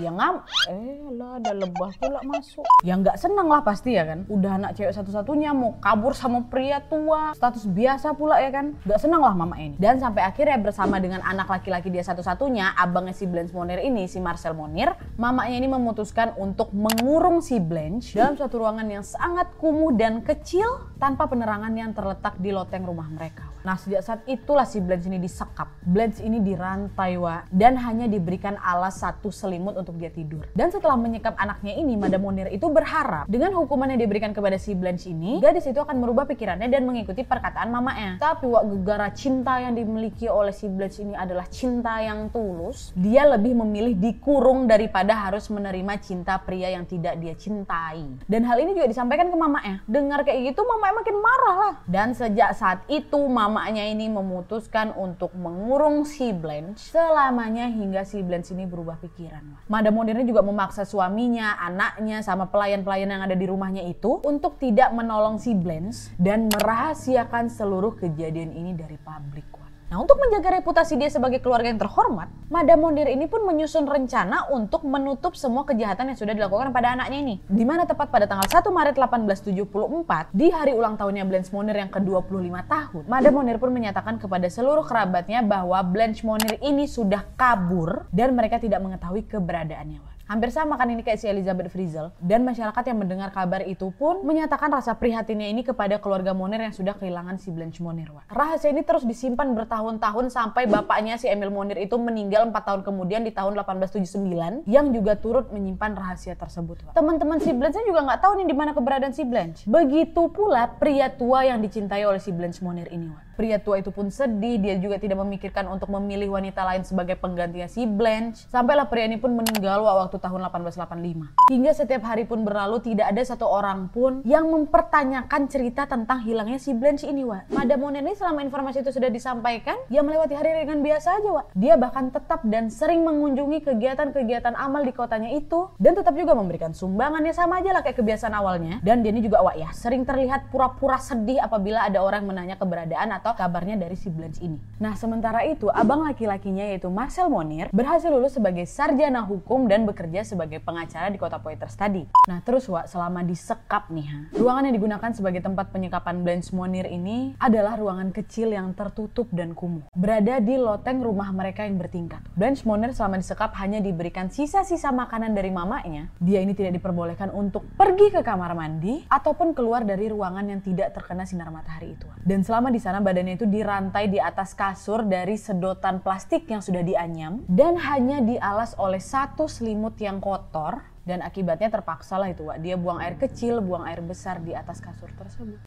ya 0.00 0.10
ngam. 0.14 0.42
Eh 0.70 1.04
lah 1.14 1.38
ada 1.42 1.52
lebah 1.52 1.90
pula 1.98 2.20
masuk. 2.24 2.64
Ya 2.86 2.94
nggak 2.96 3.18
senang 3.20 3.50
lah 3.50 3.62
pasti 3.62 3.94
ya 3.94 4.08
kan. 4.08 4.24
Udah 4.30 4.56
anak 4.56 4.78
cewek 4.78 4.94
satu-satunya 4.94 5.52
mau 5.52 5.76
kabur 5.82 6.14
sama 6.14 6.46
pria 6.48 6.80
tua. 6.80 7.36
Status 7.36 7.68
biasa 7.68 8.14
pula 8.14 8.40
ya 8.40 8.50
kan. 8.54 8.78
Nggak 8.86 9.00
senang 9.02 9.20
lah 9.20 9.34
mama 9.34 9.58
ini. 9.58 9.76
Dan 9.76 10.00
sampai 10.00 10.24
akhirnya 10.24 10.58
bersama 10.58 11.02
dengan 11.02 11.20
anak 11.22 11.50
laki-laki 11.50 11.90
dia 11.90 12.06
satu-satunya 12.06 12.78
abangnya 12.78 13.12
si 13.12 13.26
Blanche 13.26 13.52
Monir 13.52 13.82
ini 13.82 14.06
si 14.06 14.22
Marcel 14.22 14.54
Monir 14.54 14.94
mamanya 15.18 15.56
ini 15.58 15.68
memutuskan 15.68 16.38
untuk 16.38 16.70
mengurung 16.70 17.42
si 17.42 17.58
Blanche 17.58 18.14
dalam 18.14 18.38
suatu 18.38 18.62
ruangan 18.62 18.86
yang 18.86 19.04
sangat 19.04 19.50
kumuh 19.58 19.92
dan 19.98 20.22
kecil 20.22 20.88
tanpa 21.02 21.26
penerangan 21.26 21.74
yang 21.74 21.90
terletak 21.92 22.38
di 22.38 22.54
loteng 22.54 22.86
rumah 22.86 23.10
mereka 23.10 23.57
Nah 23.68 23.76
sejak 23.76 24.00
saat 24.00 24.24
itulah 24.24 24.64
si 24.64 24.80
Blanche 24.80 25.12
ini 25.12 25.20
disekap. 25.20 25.68
Blanche 25.84 26.24
ini 26.24 26.40
dirantai 26.40 27.20
wa 27.20 27.44
dan 27.52 27.76
hanya 27.76 28.08
diberikan 28.08 28.56
alas 28.56 29.04
satu 29.04 29.28
selimut 29.28 29.76
untuk 29.76 30.00
dia 30.00 30.08
tidur. 30.08 30.48
Dan 30.56 30.72
setelah 30.72 30.96
menyekap 30.96 31.36
anaknya 31.36 31.76
ini, 31.76 32.00
Madame 32.00 32.24
Monir 32.24 32.48
itu 32.48 32.64
berharap 32.72 33.28
dengan 33.28 33.52
hukuman 33.52 33.92
yang 33.92 34.00
diberikan 34.00 34.32
kepada 34.32 34.56
si 34.56 34.72
Blanche 34.72 35.12
ini, 35.12 35.44
gadis 35.44 35.68
itu 35.68 35.76
akan 35.84 36.00
merubah 36.00 36.24
pikirannya 36.24 36.64
dan 36.72 36.88
mengikuti 36.88 37.28
perkataan 37.28 37.68
mamanya. 37.68 38.16
Tapi 38.16 38.48
wak 38.48 38.72
gegara 38.72 39.12
cinta 39.12 39.60
yang 39.60 39.76
dimiliki 39.76 40.32
oleh 40.32 40.56
si 40.56 40.64
Blanche 40.72 41.04
ini 41.04 41.12
adalah 41.12 41.44
cinta 41.52 42.00
yang 42.00 42.32
tulus. 42.32 42.96
Dia 42.96 43.28
lebih 43.28 43.52
memilih 43.52 43.92
dikurung 44.00 44.64
daripada 44.64 45.12
harus 45.28 45.44
menerima 45.52 45.92
cinta 46.00 46.40
pria 46.40 46.72
yang 46.72 46.88
tidak 46.88 47.20
dia 47.20 47.36
cintai. 47.36 48.16
Dan 48.24 48.48
hal 48.48 48.64
ini 48.64 48.72
juga 48.72 48.88
disampaikan 48.88 49.28
ke 49.28 49.36
mamanya. 49.36 49.84
Dengar 49.84 50.24
kayak 50.24 50.56
gitu, 50.56 50.64
mamanya 50.64 51.04
makin 51.04 51.16
marah 51.20 51.56
lah. 51.60 51.74
Dan 51.84 52.16
sejak 52.16 52.56
saat 52.56 52.80
itu, 52.88 53.20
mamanya 53.58 53.90
ini 53.90 54.06
memutuskan 54.06 54.94
untuk 54.94 55.34
mengurung 55.34 56.06
si 56.06 56.30
Blanche 56.30 56.94
selamanya 56.94 57.66
hingga 57.66 58.06
si 58.06 58.22
Blanche 58.22 58.54
ini 58.54 58.70
berubah 58.70 59.02
pikiran. 59.02 59.66
Madame 59.66 59.98
Monir 59.98 60.22
juga 60.22 60.46
memaksa 60.46 60.86
suaminya, 60.86 61.58
anaknya, 61.58 62.22
sama 62.22 62.46
pelayan-pelayan 62.54 63.18
yang 63.18 63.22
ada 63.26 63.34
di 63.34 63.50
rumahnya 63.50 63.82
itu 63.82 64.22
untuk 64.22 64.62
tidak 64.62 64.94
menolong 64.94 65.42
si 65.42 65.58
Blanche 65.58 66.14
dan 66.22 66.46
merahasiakan 66.54 67.50
seluruh 67.50 67.98
kejadian 67.98 68.54
ini 68.54 68.78
dari 68.78 68.94
publik. 68.94 69.67
Nah, 69.88 70.04
untuk 70.04 70.20
menjaga 70.20 70.60
reputasi 70.60 71.00
dia 71.00 71.08
sebagai 71.08 71.40
keluarga 71.40 71.72
yang 71.72 71.80
terhormat, 71.80 72.28
Madam 72.52 72.84
Mondir 72.84 73.08
ini 73.08 73.24
pun 73.24 73.48
menyusun 73.48 73.88
rencana 73.88 74.44
untuk 74.52 74.84
menutup 74.84 75.32
semua 75.32 75.64
kejahatan 75.64 76.12
yang 76.12 76.18
sudah 76.20 76.36
dilakukan 76.36 76.76
pada 76.76 76.92
anaknya 76.92 77.24
ini. 77.24 77.34
Di 77.48 77.64
mana 77.64 77.88
tepat 77.88 78.12
pada 78.12 78.28
tanggal 78.28 78.44
1 78.44 78.68
Maret 78.68 79.00
1874, 79.00 80.36
di 80.36 80.52
hari 80.52 80.76
ulang 80.76 81.00
tahunnya 81.00 81.24
Blanche 81.24 81.56
Monir 81.56 81.80
yang 81.80 81.88
ke-25 81.88 82.56
tahun, 82.68 83.02
Madam 83.08 83.32
Monir 83.40 83.56
pun 83.56 83.72
menyatakan 83.72 84.20
kepada 84.20 84.52
seluruh 84.52 84.84
kerabatnya 84.84 85.40
bahwa 85.40 85.80
Blanche 85.80 86.20
Monir 86.20 86.60
ini 86.60 86.84
sudah 86.84 87.24
kabur 87.40 88.04
dan 88.12 88.36
mereka 88.36 88.60
tidak 88.60 88.84
mengetahui 88.84 89.24
keberadaannya. 89.24 90.17
Hampir 90.28 90.52
sama 90.52 90.76
kan 90.76 90.92
ini 90.92 91.00
kayak 91.00 91.16
si 91.16 91.24
Elizabeth 91.24 91.72
Frizel. 91.72 92.12
Dan 92.20 92.44
masyarakat 92.44 92.84
yang 92.84 93.00
mendengar 93.00 93.32
kabar 93.32 93.64
itu 93.64 93.88
pun 93.96 94.20
menyatakan 94.28 94.68
rasa 94.68 94.92
prihatinnya 94.92 95.48
ini 95.48 95.64
kepada 95.64 95.96
keluarga 95.96 96.36
Monir 96.36 96.60
yang 96.60 96.76
sudah 96.76 96.92
kehilangan 97.00 97.40
si 97.40 97.48
Blanche 97.48 97.80
Monir. 97.80 98.12
Rahasia 98.28 98.68
ini 98.68 98.84
terus 98.84 99.08
disimpan 99.08 99.56
bertahun-tahun 99.56 100.28
sampai 100.28 100.68
bapaknya 100.68 101.16
si 101.16 101.32
Emil 101.32 101.48
Monir 101.48 101.80
itu 101.80 101.96
meninggal 101.96 102.44
4 102.44 102.60
tahun 102.60 102.80
kemudian 102.84 103.24
di 103.24 103.32
tahun 103.32 103.56
1879 103.56 104.68
yang 104.68 104.92
juga 104.92 105.16
turut 105.16 105.48
menyimpan 105.48 105.96
rahasia 105.96 106.36
tersebut. 106.36 106.92
Teman-teman 106.92 107.40
si 107.40 107.56
Blanche 107.56 107.80
juga 107.88 108.04
nggak 108.04 108.20
tahu 108.20 108.44
nih 108.44 108.46
di 108.52 108.56
mana 108.56 108.76
keberadaan 108.76 109.16
si 109.16 109.24
Blanche. 109.24 109.64
Begitu 109.64 110.28
pula 110.28 110.76
pria 110.76 111.08
tua 111.08 111.48
yang 111.48 111.64
dicintai 111.64 112.04
oleh 112.04 112.20
si 112.20 112.36
Blanche 112.36 112.60
Monir 112.60 112.92
ini. 112.92 113.08
Wak. 113.08 113.27
Pria 113.38 113.62
tua 113.62 113.78
itu 113.78 113.94
pun 113.94 114.10
sedih, 114.10 114.58
dia 114.58 114.74
juga 114.82 114.98
tidak 114.98 115.22
memikirkan 115.22 115.70
untuk 115.70 115.94
memilih 115.94 116.34
wanita 116.34 116.58
lain 116.66 116.82
sebagai 116.82 117.14
penggantinya 117.22 117.70
si 117.70 117.86
Blanche. 117.86 118.50
Sampailah 118.50 118.90
pria 118.90 119.06
ini 119.06 119.14
pun 119.14 119.30
meninggal 119.30 119.78
waktu 119.86 120.18
tahun 120.18 120.42
1885. 120.50 121.46
Hingga 121.46 121.70
setiap 121.70 122.02
hari 122.02 122.26
pun 122.26 122.42
berlalu 122.42 122.82
tidak 122.82 123.14
ada 123.14 123.22
satu 123.22 123.46
orang 123.46 123.94
pun 123.94 124.26
yang 124.26 124.50
mempertanyakan 124.50 125.46
cerita 125.46 125.86
tentang 125.86 126.18
hilangnya 126.26 126.58
si 126.58 126.74
Blanche 126.74 127.06
ini, 127.06 127.22
Wak. 127.22 127.46
Madame 127.54 127.78
Monet 127.78 128.02
ini 128.02 128.18
selama 128.18 128.42
informasi 128.42 128.82
itu 128.82 128.90
sudah 128.90 129.06
disampaikan, 129.06 129.78
dia 129.86 130.02
melewati 130.02 130.34
hari 130.34 130.66
dengan 130.66 130.82
biasa 130.82 131.22
aja, 131.22 131.30
Wak. 131.30 131.46
Dia 131.54 131.78
bahkan 131.78 132.10
tetap 132.10 132.42
dan 132.42 132.74
sering 132.74 133.06
mengunjungi 133.06 133.62
kegiatan-kegiatan 133.62 134.58
amal 134.58 134.82
di 134.82 134.90
kotanya 134.90 135.30
itu 135.30 135.70
dan 135.78 135.94
tetap 135.94 136.18
juga 136.18 136.34
memberikan 136.34 136.74
sumbangannya 136.74 137.30
sama 137.30 137.62
aja 137.62 137.70
lah 137.70 137.86
kayak 137.86 138.02
kebiasaan 138.02 138.34
awalnya. 138.34 138.82
Dan 138.82 139.06
dia 139.06 139.14
ini 139.14 139.22
juga, 139.22 139.46
Wak 139.46 139.54
ya, 139.62 139.70
sering 139.70 140.02
terlihat 140.02 140.50
pura-pura 140.50 140.98
sedih 140.98 141.38
apabila 141.38 141.86
ada 141.86 142.02
orang 142.02 142.26
menanya 142.26 142.58
keberadaan 142.58 143.14
atau 143.14 143.27
atau 143.28 143.44
kabarnya 143.44 143.76
dari 143.76 143.92
si 143.92 144.08
Blanche 144.08 144.40
ini. 144.40 144.56
Nah, 144.80 144.96
sementara 144.96 145.44
itu, 145.44 145.68
abang 145.68 146.00
laki-lakinya 146.00 146.64
yaitu 146.64 146.88
Marcel 146.88 147.28
Monir 147.28 147.68
berhasil 147.76 148.08
lulus 148.08 148.40
sebagai 148.40 148.64
sarjana 148.64 149.20
hukum 149.20 149.68
dan 149.68 149.84
bekerja 149.84 150.24
sebagai 150.24 150.64
pengacara 150.64 151.12
di 151.12 151.20
kota 151.20 151.36
Poitiers 151.36 151.76
tadi. 151.76 152.08
Nah, 152.24 152.40
terus 152.40 152.64
Wak, 152.72 152.88
selama 152.88 153.20
disekap 153.20 153.92
nih, 153.92 154.08
ha, 154.08 154.18
ruangan 154.32 154.72
yang 154.72 154.80
digunakan 154.80 155.10
sebagai 155.12 155.44
tempat 155.44 155.68
penyekapan 155.76 156.24
Blanche 156.24 156.56
Monir 156.56 156.88
ini 156.88 157.36
adalah 157.36 157.76
ruangan 157.76 158.16
kecil 158.16 158.48
yang 158.48 158.72
tertutup 158.72 159.28
dan 159.28 159.52
kumuh. 159.52 159.84
Berada 159.92 160.40
di 160.40 160.56
loteng 160.56 161.04
rumah 161.04 161.28
mereka 161.28 161.68
yang 161.68 161.76
bertingkat. 161.76 162.24
Blanche 162.32 162.64
Monir 162.64 162.96
selama 162.96 163.20
disekap 163.20 163.52
hanya 163.60 163.84
diberikan 163.84 164.32
sisa-sisa 164.32 164.88
makanan 164.88 165.36
dari 165.36 165.52
mamanya. 165.52 166.08
Dia 166.16 166.40
ini 166.40 166.56
tidak 166.56 166.80
diperbolehkan 166.80 167.28
untuk 167.36 167.68
pergi 167.76 168.08
ke 168.08 168.24
kamar 168.24 168.56
mandi 168.56 169.04
ataupun 169.04 169.52
keluar 169.52 169.84
dari 169.84 170.08
ruangan 170.08 170.48
yang 170.48 170.64
tidak 170.64 170.96
terkena 170.96 171.28
sinar 171.28 171.52
matahari 171.52 171.92
itu. 171.92 172.08
Dan 172.24 172.40
selama 172.40 172.72
di 172.72 172.80
sana 172.80 173.04
badan 173.04 173.17
badannya 173.18 173.34
itu 173.34 173.50
dirantai 173.50 174.06
di 174.06 174.22
atas 174.22 174.54
kasur 174.54 175.02
dari 175.02 175.34
sedotan 175.34 175.98
plastik 175.98 176.46
yang 176.46 176.62
sudah 176.62 176.86
dianyam 176.86 177.42
dan 177.50 177.74
hanya 177.74 178.22
dialas 178.22 178.78
oleh 178.78 179.02
satu 179.02 179.50
selimut 179.50 179.98
yang 179.98 180.22
kotor 180.22 180.86
dan 181.02 181.26
akibatnya 181.26 181.66
terpaksa 181.66 182.14
lah 182.14 182.30
itu 182.30 182.46
Wak. 182.46 182.62
dia 182.62 182.78
buang 182.78 183.02
air 183.02 183.18
kecil, 183.18 183.58
buang 183.58 183.82
air 183.90 183.98
besar 184.06 184.38
di 184.38 184.54
atas 184.54 184.78
kasur 184.78 185.10
tersebut. 185.18 185.58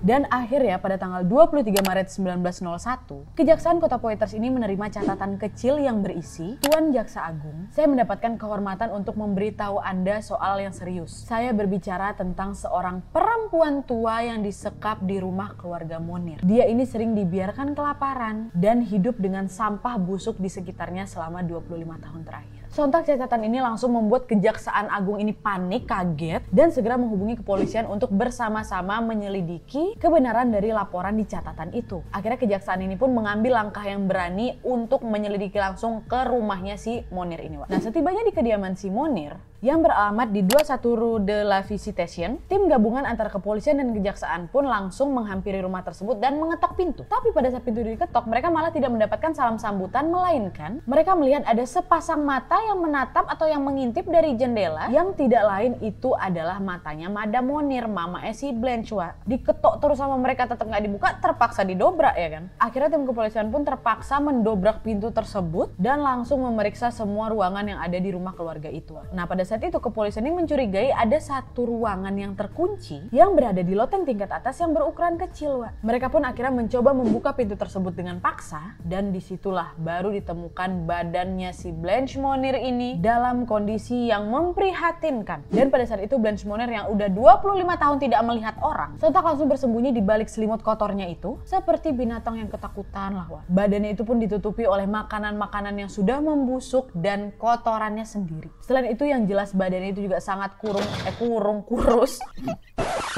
Dan 0.00 0.24
akhirnya 0.32 0.80
pada 0.80 0.96
tanggal 0.96 1.28
23 1.28 1.84
Maret 1.84 2.08
1901, 2.08 3.36
Kejaksaan 3.36 3.84
Kota 3.84 4.00
Poitiers 4.00 4.32
ini 4.32 4.48
menerima 4.48 4.88
catatan 4.88 5.36
kecil 5.36 5.76
yang 5.76 6.00
berisi, 6.00 6.56
Tuan 6.64 6.88
Jaksa 6.88 7.28
Agung, 7.28 7.68
saya 7.68 7.84
mendapatkan 7.84 8.40
kehormatan 8.40 8.96
untuk 8.96 9.20
memberitahu 9.20 9.76
Anda 9.76 10.24
soal 10.24 10.64
yang 10.64 10.72
serius. 10.72 11.28
Saya 11.28 11.52
berbicara 11.52 12.16
tentang 12.16 12.56
seorang 12.56 13.04
perempuan 13.12 13.84
tua 13.84 14.24
yang 14.24 14.40
disekap 14.40 15.04
di 15.04 15.20
rumah 15.20 15.52
keluarga 15.60 16.00
Monir. 16.00 16.40
Dia 16.48 16.64
ini 16.64 16.88
sering 16.88 17.12
dibiarkan 17.12 17.76
kelaparan 17.76 18.48
dan 18.56 18.80
hidup 18.80 19.20
dengan 19.20 19.52
sampah 19.52 20.00
busuk 20.00 20.40
di 20.40 20.48
sekitarnya 20.48 21.04
selama 21.04 21.44
25 21.44 21.76
tahun 22.00 22.22
terakhir. 22.24 22.59
Sontak 22.70 23.02
catatan 23.02 23.50
ini 23.50 23.58
langsung 23.58 23.98
membuat 23.98 24.30
Kejaksaan 24.30 24.94
Agung 24.94 25.18
ini 25.18 25.34
panik, 25.34 25.90
kaget, 25.90 26.46
dan 26.54 26.70
segera 26.70 26.94
menghubungi 26.94 27.42
kepolisian 27.42 27.82
untuk 27.90 28.14
bersama-sama 28.14 29.02
menyelidiki 29.02 29.98
kebenaran 29.98 30.54
dari 30.54 30.70
laporan 30.70 31.18
di 31.18 31.26
catatan 31.26 31.74
itu. 31.74 31.98
Akhirnya 32.14 32.38
Kejaksaan 32.38 32.86
ini 32.86 32.94
pun 32.94 33.10
mengambil 33.10 33.58
langkah 33.58 33.82
yang 33.82 34.06
berani 34.06 34.54
untuk 34.62 35.02
menyelidiki 35.02 35.58
langsung 35.58 36.06
ke 36.06 36.22
rumahnya 36.30 36.78
si 36.78 37.02
Monir 37.10 37.42
ini. 37.42 37.58
Nah 37.58 37.82
setibanya 37.82 38.22
di 38.22 38.30
kediaman 38.30 38.78
si 38.78 38.86
Monir, 38.86 39.34
yang 39.60 39.84
beralamat 39.84 40.32
di 40.32 40.40
21 40.40 40.80
Rue 40.96 41.20
de 41.20 41.44
la 41.44 41.60
Visitation, 41.60 42.40
tim 42.48 42.64
gabungan 42.64 43.04
antara 43.04 43.28
kepolisian 43.28 43.76
dan 43.76 43.92
kejaksaan 43.92 44.48
pun 44.48 44.64
langsung 44.64 45.12
menghampiri 45.12 45.60
rumah 45.60 45.84
tersebut 45.84 46.16
dan 46.16 46.40
mengetok 46.40 46.80
pintu. 46.80 47.04
Tapi 47.04 47.28
pada 47.36 47.52
saat 47.52 47.60
pintu 47.60 47.84
diketok, 47.84 48.24
mereka 48.24 48.48
malah 48.48 48.72
tidak 48.72 48.88
mendapatkan 48.88 49.36
salam 49.36 49.60
sambutan, 49.60 50.08
melainkan 50.08 50.80
mereka 50.88 51.12
melihat 51.12 51.44
ada 51.44 51.60
sepasang 51.60 52.24
mata 52.24 52.56
yang 52.64 52.80
menatap 52.80 53.28
atau 53.28 53.44
yang 53.44 53.60
mengintip 53.60 54.08
dari 54.08 54.32
jendela 54.32 54.88
yang 54.88 55.12
tidak 55.12 55.44
lain 55.44 55.76
itu 55.84 56.16
adalah 56.16 56.56
matanya 56.56 57.12
Madam 57.12 57.52
Monir, 57.52 57.84
mama 57.84 58.24
si 58.32 58.56
Blanche. 58.56 58.96
Wah, 58.96 59.12
diketok 59.28 59.76
terus 59.76 60.00
sama 60.00 60.16
mereka 60.16 60.48
tetap 60.48 60.64
nggak 60.64 60.84
dibuka, 60.88 61.08
terpaksa 61.20 61.68
didobrak 61.68 62.16
ya 62.16 62.28
kan. 62.32 62.44
Akhirnya 62.56 62.96
tim 62.96 63.04
kepolisian 63.04 63.52
pun 63.52 63.68
terpaksa 63.68 64.24
mendobrak 64.24 64.80
pintu 64.80 65.12
tersebut 65.12 65.76
dan 65.76 66.00
langsung 66.00 66.40
memeriksa 66.48 66.88
semua 66.88 67.28
ruangan 67.28 67.68
yang 67.68 67.76
ada 67.76 68.00
di 68.00 68.08
rumah 68.08 68.32
keluarga 68.32 68.72
itu. 68.72 68.96
Nah 69.12 69.28
pada 69.28 69.49
saat 69.50 69.66
itu 69.66 69.82
kepolisian 69.82 70.22
ini 70.22 70.46
mencurigai 70.46 70.94
ada 70.94 71.18
satu 71.18 71.66
ruangan 71.66 72.14
yang 72.14 72.38
terkunci 72.38 73.10
yang 73.10 73.34
berada 73.34 73.66
di 73.66 73.74
loteng 73.74 74.06
tingkat 74.06 74.30
atas 74.30 74.62
yang 74.62 74.70
berukuran 74.70 75.18
kecil. 75.18 75.66
Wak. 75.66 75.82
Mereka 75.82 76.06
pun 76.06 76.22
akhirnya 76.22 76.54
mencoba 76.54 76.94
membuka 76.94 77.34
pintu 77.34 77.58
tersebut 77.58 77.90
dengan 77.90 78.22
paksa 78.22 78.78
dan 78.86 79.10
di 79.10 79.18
situlah 79.18 79.74
baru 79.74 80.14
ditemukan 80.14 80.86
badannya 80.86 81.50
si 81.50 81.74
Blanche 81.74 82.22
Monir 82.22 82.54
ini 82.62 83.02
dalam 83.02 83.42
kondisi 83.42 84.06
yang 84.14 84.30
memprihatinkan. 84.30 85.50
Dan 85.50 85.74
pada 85.74 85.82
saat 85.82 86.06
itu 86.06 86.14
Blanche 86.22 86.46
Monir 86.46 86.70
yang 86.70 86.86
udah 86.86 87.10
25 87.10 87.42
tahun 87.74 87.96
tidak 88.06 88.22
melihat 88.22 88.54
orang, 88.62 89.02
sontak 89.02 89.26
langsung 89.26 89.50
bersembunyi 89.50 89.90
di 89.90 89.98
balik 89.98 90.30
selimut 90.30 90.62
kotornya 90.62 91.10
itu 91.10 91.42
seperti 91.42 91.90
binatang 91.90 92.38
yang 92.38 92.46
ketakutan 92.46 93.18
lah. 93.18 93.26
Wak. 93.26 93.50
Badannya 93.50 93.98
itu 93.98 94.06
pun 94.06 94.22
ditutupi 94.22 94.62
oleh 94.62 94.86
makanan-makanan 94.86 95.74
yang 95.74 95.90
sudah 95.90 96.22
membusuk 96.22 96.94
dan 96.94 97.34
kotorannya 97.34 98.06
sendiri. 98.06 98.46
Selain 98.62 98.86
itu 98.86 99.02
yang 99.02 99.26
jelas 99.26 99.39
jelas 99.40 99.56
badannya 99.56 99.96
itu 99.96 100.04
juga 100.04 100.20
sangat 100.20 100.52
kurung, 100.60 100.84
eh 101.08 101.16
kurung, 101.16 101.64
kurus. 101.64 102.20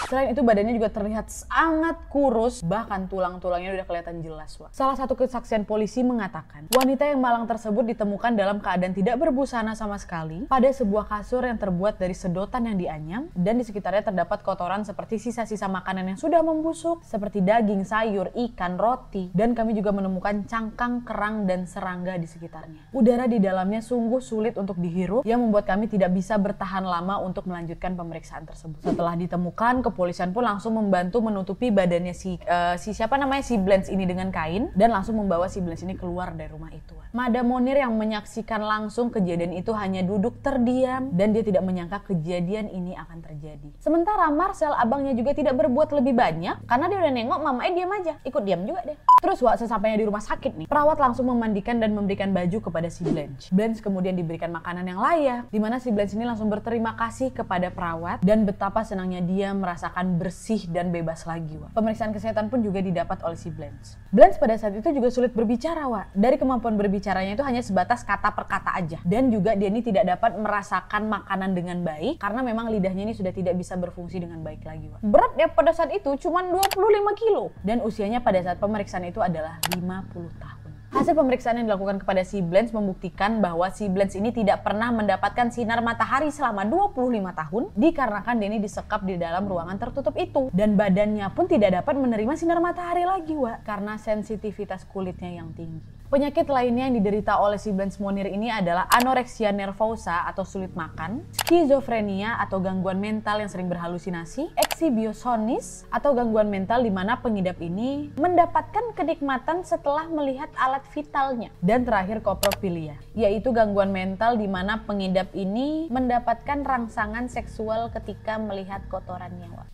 Selain 0.07 0.31
itu 0.31 0.45
badannya 0.45 0.76
juga 0.76 0.93
terlihat 0.93 1.26
sangat 1.33 1.97
kurus, 2.12 2.61
bahkan 2.62 3.09
tulang-tulangnya 3.09 3.75
udah 3.75 3.87
kelihatan 3.88 4.21
jelas. 4.23 4.55
Wak. 4.61 4.71
Salah 4.71 4.95
satu 4.95 5.19
kesaksian 5.19 5.67
polisi 5.67 6.05
mengatakan, 6.07 6.71
wanita 6.71 7.11
yang 7.11 7.19
malang 7.19 7.49
tersebut 7.49 7.83
ditemukan 7.97 8.38
dalam 8.38 8.62
keadaan 8.62 8.95
tidak 8.95 9.19
berbusana 9.19 9.75
sama 9.75 9.97
sekali 9.99 10.47
pada 10.47 10.69
sebuah 10.69 11.11
kasur 11.11 11.43
yang 11.43 11.57
terbuat 11.57 11.97
dari 11.97 12.14
sedotan 12.14 12.71
yang 12.71 12.76
dianyam 12.76 13.23
dan 13.35 13.59
di 13.59 13.64
sekitarnya 13.64 14.12
terdapat 14.12 14.45
kotoran 14.45 14.85
seperti 14.85 15.17
sisa-sisa 15.17 15.67
makanan 15.67 16.14
yang 16.14 16.19
sudah 16.21 16.45
membusuk 16.45 17.02
seperti 17.02 17.41
daging, 17.41 17.83
sayur, 17.88 18.31
ikan, 18.37 18.79
roti 18.79 19.33
dan 19.35 19.57
kami 19.57 19.75
juga 19.75 19.91
menemukan 19.97 20.45
cangkang, 20.45 21.02
kerang 21.09 21.49
dan 21.49 21.64
serangga 21.64 22.14
di 22.21 22.29
sekitarnya. 22.29 22.95
Udara 22.95 23.25
di 23.26 23.41
dalamnya 23.41 23.81
sungguh 23.81 24.21
sulit 24.21 24.61
untuk 24.61 24.76
dihirup 24.76 25.25
yang 25.25 25.41
membuat 25.41 25.64
kami 25.73 25.88
tidak 25.88 26.12
bisa 26.12 26.37
bertahan 26.37 26.85
lama 26.85 27.19
untuk 27.25 27.49
melanjutkan 27.49 27.97
pemeriksaan 27.97 28.45
tersebut. 28.45 28.85
Setelah 28.85 29.16
ditemukan, 29.16 29.81
kepolisian 29.81 30.31
pun 30.37 30.45
langsung 30.45 30.76
membantu 30.76 31.25
menutupi 31.25 31.73
badannya 31.73 32.12
si 32.12 32.37
uh, 32.45 32.76
si 32.76 32.92
siapa 32.92 33.16
namanya 33.16 33.42
si 33.42 33.57
Blends 33.57 33.88
ini 33.88 34.04
dengan 34.04 34.28
kain 34.28 34.69
dan 34.76 34.92
langsung 34.92 35.16
membawa 35.16 35.49
si 35.49 35.64
Blends 35.64 35.81
ini 35.81 35.97
keluar 35.97 36.37
dari 36.37 36.52
rumah 36.52 36.69
itu. 36.71 36.92
Madam 37.12 37.49
Monir 37.52 37.76
yang 37.76 37.92
menyaksikan 37.92 38.61
langsung 38.61 39.12
kejadian 39.12 39.52
itu 39.52 39.73
hanya 39.76 40.00
duduk 40.00 40.40
terdiam 40.40 41.12
dan 41.12 41.37
dia 41.37 41.45
tidak 41.45 41.61
menyangka 41.61 42.00
kejadian 42.09 42.73
ini 42.73 42.97
akan 42.97 43.21
terjadi. 43.21 43.69
Sementara 43.81 44.33
Marcel 44.33 44.73
abangnya 44.73 45.12
juga 45.12 45.37
tidak 45.37 45.61
berbuat 45.61 45.92
lebih 45.92 46.16
banyak 46.16 46.64
karena 46.64 46.85
dia 46.88 46.99
udah 47.04 47.12
nengok 47.12 47.40
mamanya 47.40 47.73
diam 47.73 47.92
aja, 47.92 48.14
ikut 48.25 48.42
diam 48.45 48.64
juga 48.64 48.81
deh. 48.88 48.97
Terus 49.21 49.38
waktu 49.45 49.64
sesampainya 49.64 50.00
di 50.02 50.07
rumah 50.09 50.25
sakit 50.25 50.57
nih, 50.59 50.66
perawat 50.66 50.99
langsung 50.99 51.28
memandikan 51.28 51.78
dan 51.78 51.95
memberikan 51.95 52.35
baju 52.35 52.59
kepada 52.59 52.88
si 52.90 53.07
Blanche. 53.07 53.52
Blanche 53.54 53.78
kemudian 53.78 54.19
diberikan 54.19 54.50
makanan 54.50 54.88
yang 54.88 54.99
layak, 54.99 55.47
di 55.52 55.61
mana 55.62 55.78
si 55.78 55.95
ini 56.11 56.26
langsung 56.26 56.50
berterima 56.50 56.99
kasih 56.99 57.30
kepada 57.30 57.71
perawat 57.71 58.18
dan 58.26 58.42
betapa 58.42 58.82
senangnya 58.82 59.23
dia 59.23 59.54
merasakan 59.54 60.18
bersih 60.18 60.66
dan 60.66 60.90
bebas 60.90 61.23
lagi, 61.23 61.54
Wak. 61.54 61.71
Pemeriksaan 61.78 62.11
kesehatan 62.11 62.50
pun 62.50 62.66
juga 62.66 62.82
didapat 62.82 63.23
oleh 63.23 63.38
si 63.38 63.54
Blanche. 63.54 63.94
Blanche 64.11 64.42
pada 64.42 64.59
saat 64.59 64.75
itu 64.75 64.90
juga 64.90 65.14
sulit 65.14 65.30
berbicara, 65.30 65.87
Wak. 65.87 66.18
Dari 66.18 66.35
kemampuan 66.35 66.75
berbicaranya 66.75 67.38
itu 67.38 67.47
hanya 67.47 67.62
sebatas 67.62 68.02
kata 68.02 68.35
per 68.35 68.50
kata 68.50 68.75
aja. 68.75 68.99
Dan 69.06 69.30
juga 69.30 69.54
dia 69.54 69.71
ini 69.71 69.87
tidak 69.87 70.18
dapat 70.18 70.35
merasakan 70.35 71.06
makanan 71.06 71.54
dengan 71.54 71.78
baik 71.87 72.18
karena 72.18 72.42
memang 72.42 72.75
lidahnya 72.75 73.06
ini 73.06 73.14
sudah 73.14 73.30
tidak 73.30 73.54
bisa 73.54 73.78
berfungsi 73.78 74.18
dengan 74.18 74.42
baik 74.42 74.66
lagi, 74.66 74.90
Wak. 74.90 75.06
Berat 75.06 75.38
ya 75.38 75.47
pada 75.47 75.71
saat 75.71 75.94
itu 75.94 76.11
cuma 76.18 76.42
25 76.42 76.82
kilo 77.14 77.54
dan 77.62 77.78
usianya 77.87 78.18
pada 78.18 78.42
saat 78.42 78.59
pemeriksaan 78.59 79.06
itu 79.06 79.23
adalah 79.23 79.62
50 79.71 80.42
tahun. 80.42 80.62
Hasil 80.92 81.16
pemeriksaan 81.16 81.56
yang 81.56 81.72
dilakukan 81.72 82.04
kepada 82.04 82.20
si 82.20 82.44
Blends 82.44 82.68
membuktikan 82.68 83.40
bahwa 83.40 83.64
si 83.72 83.88
Blends 83.88 84.12
ini 84.12 84.28
tidak 84.28 84.61
pernah 84.61 84.92
mendapatkan 84.92 85.49
sinar 85.49 85.80
matahari 85.80 86.28
selama 86.28 86.68
25 86.68 87.32
tahun 87.32 87.62
dikarenakan 87.72 88.37
Denny 88.37 88.61
disekap 88.61 89.00
di 89.08 89.16
dalam 89.16 89.49
ruangan 89.49 89.80
tertutup 89.80 90.12
itu. 90.20 90.52
Dan 90.52 90.76
badannya 90.76 91.25
pun 91.32 91.49
tidak 91.49 91.80
dapat 91.80 91.96
menerima 91.96 92.37
sinar 92.37 92.61
matahari 92.61 93.08
lagi, 93.08 93.32
Wak, 93.32 93.64
karena 93.64 93.96
sensitivitas 93.96 94.84
kulitnya 94.84 95.32
yang 95.32 95.56
tinggi. 95.56 96.01
Penyakit 96.12 96.45
lainnya 96.45 96.92
yang 96.92 97.00
diderita 97.00 97.40
oleh 97.40 97.57
si 97.57 97.73
Blanche 97.73 97.97
Monir 97.97 98.28
ini 98.28 98.52
adalah 98.52 98.85
anoreksia 98.92 99.49
nervosa 99.49 100.28
atau 100.28 100.45
sulit 100.45 100.69
makan, 100.76 101.25
skizofrenia 101.33 102.37
atau 102.37 102.61
gangguan 102.61 103.00
mental 103.00 103.40
yang 103.40 103.49
sering 103.49 103.73
berhalusinasi, 103.73 104.52
eksibiosonis 104.61 105.88
atau 105.88 106.12
gangguan 106.12 106.52
mental 106.52 106.85
di 106.85 106.92
mana 106.92 107.16
pengidap 107.16 107.57
ini 107.64 108.12
mendapatkan 108.21 108.92
kenikmatan 108.92 109.64
setelah 109.64 110.04
melihat 110.12 110.52
alat 110.61 110.85
vitalnya, 110.92 111.49
dan 111.64 111.88
terakhir 111.88 112.21
koprofilia, 112.21 113.00
yaitu 113.16 113.49
gangguan 113.49 113.88
mental 113.88 114.37
di 114.37 114.52
mana 114.52 114.85
pengidap 114.85 115.33
ini 115.33 115.88
mendapatkan 115.88 116.61
rangsangan 116.61 117.33
seksual 117.33 117.88
ketika 117.88 118.37
melihat 118.37 118.85
kotoran 118.92 119.33
nyawa. 119.40 119.64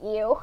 Yuh. 0.00 0.40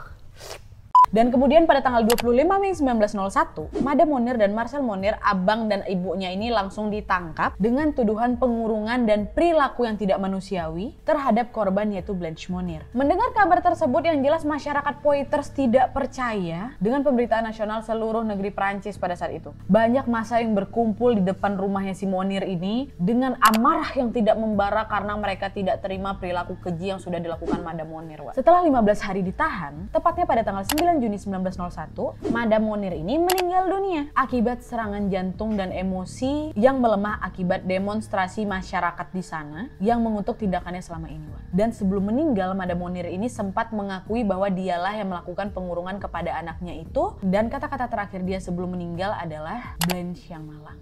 Dan 1.11 1.27
kemudian 1.27 1.67
pada 1.67 1.83
tanggal 1.83 2.07
25 2.07 2.23
Mei 2.47 2.71
1901, 2.71 3.83
Madam 3.83 4.15
Monir 4.15 4.39
dan 4.39 4.55
Marcel 4.55 4.79
Monir, 4.79 5.19
abang 5.19 5.67
dan 5.67 5.83
ibunya 5.83 6.31
ini 6.31 6.47
langsung 6.47 6.87
ditangkap 6.87 7.51
dengan 7.59 7.91
tuduhan 7.91 8.39
pengurungan 8.39 9.03
dan 9.03 9.27
perilaku 9.27 9.83
yang 9.83 9.99
tidak 9.99 10.23
manusiawi 10.23 10.95
terhadap 11.03 11.51
korban 11.51 11.91
yaitu 11.91 12.15
Blanche 12.15 12.47
Monir. 12.47 12.87
Mendengar 12.95 13.35
kabar 13.35 13.59
tersebut 13.59 14.07
yang 14.07 14.23
jelas 14.23 14.47
masyarakat 14.47 15.03
Poitiers 15.03 15.51
tidak 15.51 15.91
percaya 15.91 16.79
dengan 16.79 17.03
pemberitaan 17.03 17.43
nasional 17.43 17.83
seluruh 17.83 18.23
negeri 18.23 18.55
Prancis 18.55 18.95
pada 18.95 19.19
saat 19.19 19.35
itu. 19.35 19.51
Banyak 19.67 20.07
masa 20.07 20.39
yang 20.39 20.55
berkumpul 20.55 21.19
di 21.19 21.27
depan 21.27 21.59
rumahnya 21.59 21.91
si 21.91 22.07
Monir 22.07 22.47
ini 22.47 22.87
dengan 22.95 23.35
amarah 23.43 23.91
yang 23.99 24.15
tidak 24.15 24.39
membara 24.39 24.87
karena 24.87 25.19
mereka 25.19 25.51
tidak 25.51 25.83
terima 25.83 26.15
perilaku 26.15 26.55
keji 26.63 26.95
yang 26.95 27.03
sudah 27.03 27.19
dilakukan 27.19 27.59
Madam 27.59 27.91
Monir. 27.91 28.23
Setelah 28.31 28.63
15 28.63 28.79
hari 29.03 29.27
ditahan, 29.27 29.91
tepatnya 29.91 30.23
pada 30.23 30.47
tanggal 30.47 30.63
9 30.63 31.00
Juni 31.01 31.17
1901, 31.17 32.29
Madam 32.29 32.61
Monir 32.69 32.93
ini 32.93 33.17
meninggal 33.17 33.65
dunia 33.73 34.13
akibat 34.13 34.61
serangan 34.61 35.09
jantung 35.09 35.57
dan 35.57 35.73
emosi 35.73 36.53
yang 36.53 36.77
melemah 36.77 37.17
akibat 37.25 37.65
demonstrasi 37.65 38.45
masyarakat 38.45 39.09
di 39.09 39.25
sana 39.25 39.73
yang 39.81 40.05
mengutuk 40.05 40.37
tindakannya 40.37 40.85
selama 40.85 41.09
ini. 41.09 41.25
Dan 41.49 41.73
sebelum 41.73 42.13
meninggal, 42.13 42.53
Madam 42.53 42.85
Monir 42.85 43.09
ini 43.09 43.25
sempat 43.27 43.73
mengakui 43.73 44.21
bahwa 44.21 44.47
dialah 44.53 44.93
yang 44.93 45.09
melakukan 45.09 45.49
pengurungan 45.49 45.97
kepada 45.97 46.37
anaknya 46.37 46.77
itu 46.77 47.17
dan 47.25 47.49
kata-kata 47.49 47.89
terakhir 47.89 48.21
dia 48.21 48.37
sebelum 48.37 48.77
meninggal 48.77 49.17
adalah 49.17 49.73
Blanche 49.89 50.29
yang 50.29 50.45
malang. 50.45 50.77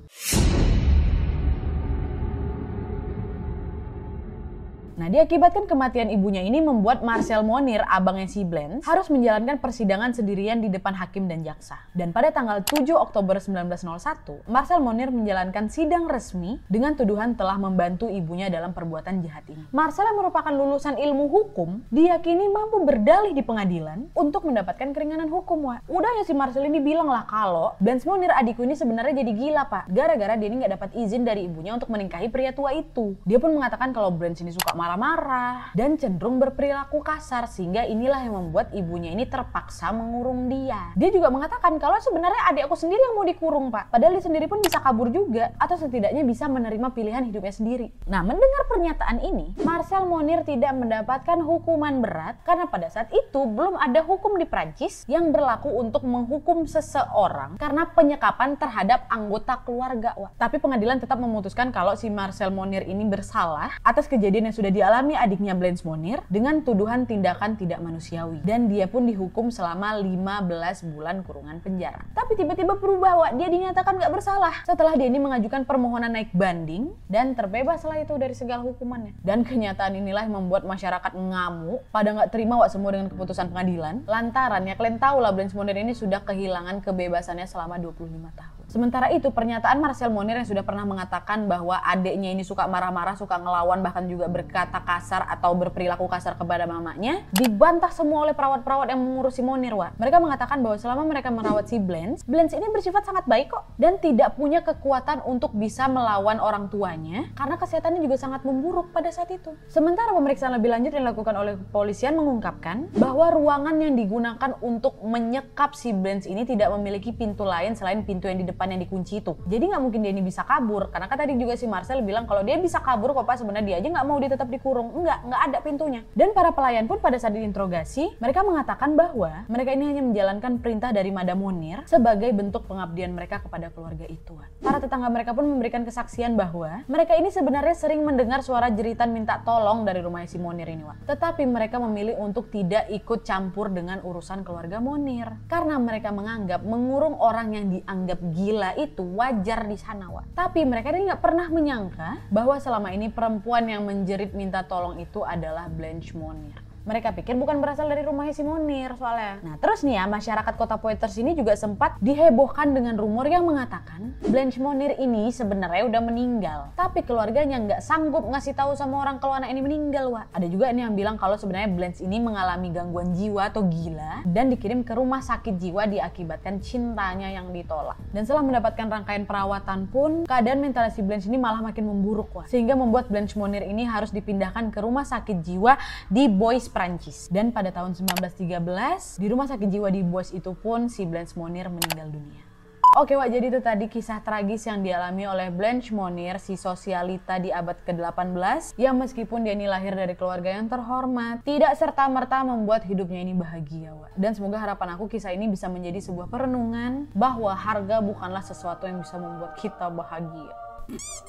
Nah, 5.00 5.08
diakibatkan 5.08 5.64
kematian 5.64 6.12
ibunya 6.12 6.44
ini 6.44 6.60
membuat 6.60 7.08
Marcel 7.08 7.40
Monir, 7.40 7.80
abangnya 7.88 8.28
si 8.28 8.44
Blanche, 8.44 8.84
harus 8.84 9.08
menjalankan 9.08 9.56
persidangan 9.64 10.12
sendirian 10.12 10.60
di 10.60 10.68
depan 10.68 10.92
hakim 10.92 11.24
dan 11.32 11.40
jaksa. 11.40 11.80
Dan 11.96 12.12
pada 12.12 12.36
tanggal 12.36 12.60
7 12.68 12.84
Oktober 13.00 13.40
1901, 13.40 14.44
Marcel 14.52 14.84
Monir 14.84 15.08
menjalankan 15.08 15.72
sidang 15.72 16.12
resmi 16.12 16.60
dengan 16.68 17.00
tuduhan 17.00 17.40
telah 17.40 17.56
membantu 17.56 18.12
ibunya 18.12 18.52
dalam 18.52 18.76
perbuatan 18.76 19.24
jahat 19.24 19.48
ini. 19.48 19.72
Marcel 19.72 20.04
yang 20.04 20.20
merupakan 20.20 20.52
lulusan 20.52 21.00
ilmu 21.00 21.32
hukum, 21.32 21.80
diyakini 21.96 22.52
mampu 22.52 22.84
berdalih 22.84 23.32
di 23.32 23.40
pengadilan 23.40 24.12
untuk 24.12 24.44
mendapatkan 24.52 24.92
keringanan 24.92 25.32
hukum, 25.32 25.64
Wak. 25.64 25.88
Udah 25.88 26.12
ya 26.20 26.28
si 26.28 26.36
Marcel 26.36 26.68
ini 26.68 26.84
bilang 26.84 27.08
lah 27.08 27.24
kalau 27.24 27.72
Blanche 27.80 28.04
Monir 28.04 28.36
adikku 28.36 28.68
ini 28.68 28.76
sebenarnya 28.76 29.24
jadi 29.24 29.32
gila, 29.32 29.64
Pak. 29.72 29.96
Gara-gara 29.96 30.36
dia 30.36 30.52
ini 30.52 30.60
nggak 30.60 30.74
dapat 30.76 30.90
izin 31.00 31.24
dari 31.24 31.48
ibunya 31.48 31.72
untuk 31.72 31.88
menikahi 31.88 32.28
pria 32.28 32.52
tua 32.52 32.76
itu. 32.76 33.16
Dia 33.24 33.40
pun 33.40 33.56
mengatakan 33.56 33.96
kalau 33.96 34.12
Blanche 34.12 34.44
ini 34.44 34.52
suka 34.52 34.76
marah-marah 34.90 35.70
dan 35.78 36.02
cenderung 36.02 36.42
berperilaku 36.42 37.06
kasar 37.06 37.46
sehingga 37.46 37.86
inilah 37.86 38.26
yang 38.26 38.42
membuat 38.42 38.74
ibunya 38.74 39.14
ini 39.14 39.30
terpaksa 39.30 39.94
mengurung 39.94 40.50
dia. 40.50 40.90
Dia 40.98 41.14
juga 41.14 41.30
mengatakan 41.30 41.78
kalau 41.78 42.02
sebenarnya 42.02 42.50
adik 42.50 42.66
aku 42.66 42.74
sendiri 42.74 42.98
yang 42.98 43.14
mau 43.14 43.22
dikurung 43.22 43.70
pak. 43.70 43.94
Padahal 43.94 44.18
dia 44.18 44.26
sendiri 44.26 44.50
pun 44.50 44.66
bisa 44.66 44.82
kabur 44.82 45.14
juga 45.14 45.54
atau 45.62 45.78
setidaknya 45.78 46.26
bisa 46.26 46.50
menerima 46.50 46.90
pilihan 46.98 47.22
hidupnya 47.22 47.54
sendiri. 47.54 47.94
Nah 48.10 48.26
mendengar 48.26 48.66
pernyataan 48.66 49.22
ini, 49.22 49.54
Marcel 49.62 50.10
Monir 50.10 50.42
tidak 50.42 50.74
mendapatkan 50.74 51.38
hukuman 51.38 52.02
berat 52.02 52.42
karena 52.42 52.66
pada 52.66 52.90
saat 52.90 53.14
itu 53.14 53.46
belum 53.46 53.78
ada 53.78 54.02
hukum 54.02 54.42
di 54.42 54.50
Prancis 54.50 55.06
yang 55.06 55.30
berlaku 55.30 55.70
untuk 55.70 56.02
menghukum 56.02 56.66
seseorang 56.66 57.62
karena 57.62 57.86
penyekapan 57.94 58.58
terhadap 58.58 59.06
anggota 59.14 59.62
keluarga. 59.62 60.18
Wah. 60.18 60.34
Tapi 60.34 60.58
pengadilan 60.58 60.98
tetap 60.98 61.22
memutuskan 61.22 61.70
kalau 61.70 61.94
si 61.94 62.10
Marcel 62.10 62.50
Monir 62.50 62.90
ini 62.90 63.06
bersalah 63.06 63.78
atas 63.86 64.10
kejadian 64.10 64.50
yang 64.50 64.56
sudah 64.58 64.79
dialami 64.80 65.12
adiknya 65.20 65.60
Blanche 65.60 65.84
Monir 65.84 66.24
dengan 66.32 66.64
tuduhan 66.64 67.04
tindakan 67.04 67.60
tidak 67.60 67.84
manusiawi. 67.84 68.40
Dan 68.48 68.72
dia 68.72 68.88
pun 68.88 69.04
dihukum 69.04 69.52
selama 69.52 70.00
15 70.00 70.96
bulan 70.96 71.20
kurungan 71.28 71.60
penjara. 71.60 72.08
Tapi 72.16 72.40
tiba-tiba 72.40 72.80
berubah, 72.80 73.20
Wak. 73.20 73.32
Dia 73.36 73.52
dinyatakan 73.52 74.00
nggak 74.00 74.14
bersalah. 74.16 74.56
Setelah 74.64 74.96
dia 74.96 75.12
ini 75.12 75.20
mengajukan 75.20 75.68
permohonan 75.68 76.16
naik 76.16 76.32
banding 76.32 76.96
dan 77.12 77.36
terbebaslah 77.36 78.00
itu 78.00 78.16
dari 78.16 78.32
segala 78.32 78.64
hukumannya. 78.64 79.20
Dan 79.20 79.44
kenyataan 79.44 80.00
inilah 80.00 80.24
yang 80.24 80.48
membuat 80.48 80.64
masyarakat 80.64 81.12
ngamuk, 81.12 81.84
pada 81.92 82.16
nggak 82.16 82.32
terima 82.32 82.56
Wak 82.64 82.72
semua 82.72 82.96
dengan 82.96 83.12
keputusan 83.12 83.52
pengadilan. 83.52 84.08
Lantaran 84.08 84.64
ya 84.64 84.80
kalian 84.80 84.96
tahu 84.96 85.20
lah 85.20 85.36
Blanche 85.36 85.60
Monir 85.60 85.76
ini 85.76 85.92
sudah 85.92 86.24
kehilangan 86.24 86.80
kebebasannya 86.80 87.44
selama 87.44 87.76
25 87.76 88.32
tahun. 88.32 88.59
Sementara 88.70 89.10
itu 89.10 89.34
pernyataan 89.34 89.82
Marcel 89.82 90.14
Monir 90.14 90.38
yang 90.38 90.46
sudah 90.46 90.62
pernah 90.62 90.86
mengatakan 90.86 91.50
bahwa 91.50 91.82
adiknya 91.82 92.30
ini 92.30 92.46
suka 92.46 92.70
marah-marah, 92.70 93.18
suka 93.18 93.42
ngelawan, 93.42 93.82
bahkan 93.82 94.06
juga 94.06 94.30
berkata 94.30 94.78
kasar 94.86 95.26
atau 95.26 95.58
berperilaku 95.58 96.06
kasar 96.06 96.38
kepada 96.38 96.70
mamanya, 96.70 97.26
dibantah 97.34 97.90
semua 97.90 98.30
oleh 98.30 98.38
perawat-perawat 98.38 98.94
yang 98.94 99.02
mengurusi 99.02 99.42
Monir, 99.42 99.74
Wak. 99.74 99.98
Mereka 99.98 100.22
mengatakan 100.22 100.62
bahwa 100.62 100.78
selama 100.78 101.02
mereka 101.02 101.34
merawat 101.34 101.66
si 101.66 101.82
Blanche, 101.82 102.22
Blanche 102.30 102.62
ini 102.62 102.70
bersifat 102.70 103.10
sangat 103.10 103.26
baik 103.26 103.50
kok 103.50 103.66
dan 103.82 103.98
tidak 103.98 104.38
punya 104.38 104.62
kekuatan 104.62 105.26
untuk 105.26 105.50
bisa 105.58 105.90
melawan 105.90 106.38
orang 106.38 106.70
tuanya 106.70 107.26
karena 107.34 107.58
kesehatannya 107.58 108.06
juga 108.06 108.22
sangat 108.22 108.46
memburuk 108.46 108.94
pada 108.94 109.10
saat 109.10 109.34
itu. 109.34 109.50
Sementara 109.66 110.14
pemeriksaan 110.14 110.54
lebih 110.54 110.70
lanjut 110.70 110.94
yang 110.94 111.10
dilakukan 111.10 111.34
oleh 111.34 111.58
kepolisian 111.58 112.14
mengungkapkan 112.14 112.94
bahwa 112.94 113.34
ruangan 113.34 113.82
yang 113.82 113.98
digunakan 113.98 114.54
untuk 114.62 115.02
menyekap 115.02 115.74
si 115.74 115.90
Blanche 115.90 116.30
ini 116.30 116.46
tidak 116.46 116.70
memiliki 116.78 117.10
pintu 117.10 117.50
lain 117.50 117.74
selain 117.74 118.06
pintu 118.06 118.30
yang 118.30 118.38
di 118.38 118.46
depan 118.46 118.59
depan 118.60 118.76
yang 118.76 118.84
dikunci 118.84 119.24
itu. 119.24 119.40
Jadi 119.48 119.72
nggak 119.72 119.80
mungkin 119.80 120.04
ini 120.04 120.20
bisa 120.20 120.44
kabur. 120.44 120.92
Karena 120.92 121.08
kan 121.08 121.16
tadi 121.16 121.40
juga 121.40 121.56
si 121.56 121.64
Marcel 121.64 122.04
bilang 122.04 122.28
kalau 122.28 122.44
dia 122.44 122.60
bisa 122.60 122.84
kabur 122.84 123.16
kok 123.16 123.24
pas 123.24 123.40
sebenarnya 123.40 123.64
dia 123.64 123.78
aja 123.80 123.88
nggak 123.88 124.04
mau 124.04 124.20
dia 124.20 124.36
tetap 124.36 124.52
dikurung. 124.52 124.92
Enggak, 125.00 125.24
nggak 125.24 125.42
ada 125.48 125.58
pintunya. 125.64 126.02
Dan 126.12 126.36
para 126.36 126.52
pelayan 126.52 126.84
pun 126.84 127.00
pada 127.00 127.16
saat 127.16 127.32
diinterogasi, 127.40 128.20
mereka 128.20 128.44
mengatakan 128.44 129.00
bahwa 129.00 129.48
mereka 129.48 129.72
ini 129.72 129.96
hanya 129.96 130.04
menjalankan 130.04 130.60
perintah 130.60 130.92
dari 130.92 131.08
Madam 131.08 131.40
Monir 131.40 131.88
sebagai 131.88 132.36
bentuk 132.36 132.68
pengabdian 132.68 133.16
mereka 133.16 133.40
kepada 133.40 133.72
keluarga 133.72 134.04
itu. 134.12 134.36
Para 134.60 134.84
tetangga 134.84 135.08
mereka 135.08 135.32
pun 135.32 135.48
memberikan 135.48 135.88
kesaksian 135.88 136.36
bahwa 136.36 136.84
mereka 136.92 137.16
ini 137.16 137.32
sebenarnya 137.32 137.80
sering 137.80 138.04
mendengar 138.04 138.44
suara 138.44 138.68
jeritan 138.68 139.16
minta 139.16 139.40
tolong 139.48 139.88
dari 139.88 140.04
rumah 140.04 140.28
si 140.28 140.36
Monir 140.36 140.68
ini, 140.68 140.84
Wak. 140.84 141.08
Tetapi 141.08 141.48
mereka 141.48 141.80
memilih 141.80 142.20
untuk 142.20 142.52
tidak 142.52 142.92
ikut 142.92 143.24
campur 143.24 143.72
dengan 143.72 144.04
urusan 144.04 144.44
keluarga 144.44 144.84
Monir. 144.84 145.32
Karena 145.48 145.80
mereka 145.80 146.12
menganggap 146.12 146.60
mengurung 146.68 147.16
orang 147.24 147.56
yang 147.56 147.72
dianggap 147.72 148.20
gila 148.36 148.49
gila 148.50 148.74
itu 148.82 149.06
wajar 149.14 149.70
di 149.70 149.78
sana, 149.78 150.10
Wak. 150.10 150.34
Tapi 150.34 150.66
mereka 150.66 150.90
ini 150.90 151.06
nggak 151.06 151.22
pernah 151.22 151.46
menyangka 151.54 152.18
bahwa 152.34 152.58
selama 152.58 152.90
ini 152.90 153.14
perempuan 153.14 153.70
yang 153.70 153.86
menjerit 153.86 154.34
minta 154.34 154.66
tolong 154.66 154.98
itu 154.98 155.22
adalah 155.22 155.70
Blanche 155.70 156.18
Monir 156.18 156.69
mereka 156.88 157.12
pikir 157.12 157.36
bukan 157.36 157.60
berasal 157.60 157.92
dari 157.92 158.08
rumahnya 158.08 158.32
si 158.32 158.44
Munir 158.46 158.96
soalnya. 158.96 159.44
Nah 159.44 159.56
terus 159.60 159.84
nih 159.84 160.00
ya 160.00 160.06
masyarakat 160.08 160.54
kota 160.56 160.80
Poitiers 160.80 161.18
ini 161.20 161.36
juga 161.36 161.58
sempat 161.60 162.00
dihebohkan 162.00 162.72
dengan 162.72 162.96
rumor 162.96 163.28
yang 163.28 163.44
mengatakan 163.44 164.16
Blanche 164.24 164.64
Monir 164.64 164.96
ini 164.96 165.28
sebenarnya 165.34 165.84
udah 165.90 166.02
meninggal. 166.06 166.60
Tapi 166.80 167.04
keluarganya 167.04 167.60
nggak 167.60 167.82
sanggup 167.84 168.24
ngasih 168.30 168.56
tahu 168.56 168.78
sama 168.80 169.04
orang 169.04 169.20
kalau 169.20 169.36
anak 169.36 169.52
ini 169.52 169.60
meninggal 169.60 170.14
wah. 170.14 170.26
Ada 170.32 170.48
juga 170.48 170.72
nih 170.72 170.88
yang 170.88 170.96
bilang 170.96 171.20
kalau 171.20 171.36
sebenarnya 171.36 171.68
Blanche 171.74 172.00
ini 172.06 172.22
mengalami 172.24 172.72
gangguan 172.72 173.12
jiwa 173.12 173.52
atau 173.52 173.68
gila 173.68 174.24
dan 174.24 174.48
dikirim 174.48 174.88
ke 174.88 174.96
rumah 174.96 175.20
sakit 175.20 175.60
jiwa 175.60 175.84
diakibatkan 175.90 176.64
cintanya 176.64 177.28
yang 177.34 177.52
ditolak. 177.52 178.00
Dan 178.16 178.24
setelah 178.24 178.46
mendapatkan 178.46 178.88
rangkaian 178.88 179.28
perawatan 179.28 179.92
pun 179.92 180.24
keadaan 180.24 180.64
mental 180.64 180.88
si 180.94 181.04
Blanche 181.04 181.28
ini 181.28 181.36
malah 181.36 181.60
makin 181.60 181.84
memburuk 181.90 182.32
wah. 182.32 182.48
Sehingga 182.48 182.78
membuat 182.78 183.12
Blanche 183.12 183.36
Monir 183.36 183.66
ini 183.68 183.84
harus 183.84 184.14
dipindahkan 184.16 184.72
ke 184.72 184.80
rumah 184.80 185.04
sakit 185.04 185.44
jiwa 185.44 185.76
di 186.08 186.30
Bois 186.30 186.69
Prancis. 186.70 187.28
Dan 187.34 187.50
pada 187.50 187.74
tahun 187.74 187.98
1913, 187.98 189.18
di 189.18 189.28
rumah 189.28 189.50
sakit 189.50 189.68
jiwa 189.68 189.90
di 189.90 190.06
Bois 190.06 190.30
itu 190.32 190.54
pun 190.54 190.88
si 190.88 191.04
Blanche 191.04 191.36
Monir 191.36 191.68
meninggal 191.68 192.14
dunia. 192.14 192.50
Oke 192.98 193.14
Wak, 193.14 193.30
jadi 193.30 193.54
itu 193.54 193.62
tadi 193.62 193.86
kisah 193.86 194.18
tragis 194.26 194.66
yang 194.66 194.82
dialami 194.82 195.30
oleh 195.30 195.54
Blanche 195.54 195.94
Monir, 195.94 196.42
si 196.42 196.58
sosialita 196.58 197.38
di 197.38 197.54
abad 197.54 197.78
ke-18, 197.86 198.74
yang 198.82 198.98
meskipun 198.98 199.46
dia 199.46 199.54
ini 199.54 199.70
lahir 199.70 199.94
dari 199.94 200.18
keluarga 200.18 200.58
yang 200.58 200.66
terhormat, 200.66 201.46
tidak 201.46 201.78
serta-merta 201.78 202.42
membuat 202.42 202.90
hidupnya 202.90 203.22
ini 203.22 203.38
bahagia 203.38 203.94
Wak. 203.94 204.18
Dan 204.18 204.34
semoga 204.34 204.58
harapan 204.58 204.98
aku 204.98 205.06
kisah 205.06 205.30
ini 205.38 205.46
bisa 205.46 205.70
menjadi 205.70 206.02
sebuah 206.02 206.34
perenungan 206.34 207.14
bahwa 207.14 207.54
harga 207.54 208.02
bukanlah 208.02 208.42
sesuatu 208.42 208.90
yang 208.90 209.06
bisa 209.06 209.22
membuat 209.22 209.54
kita 209.62 209.86
bahagia. 209.94 210.50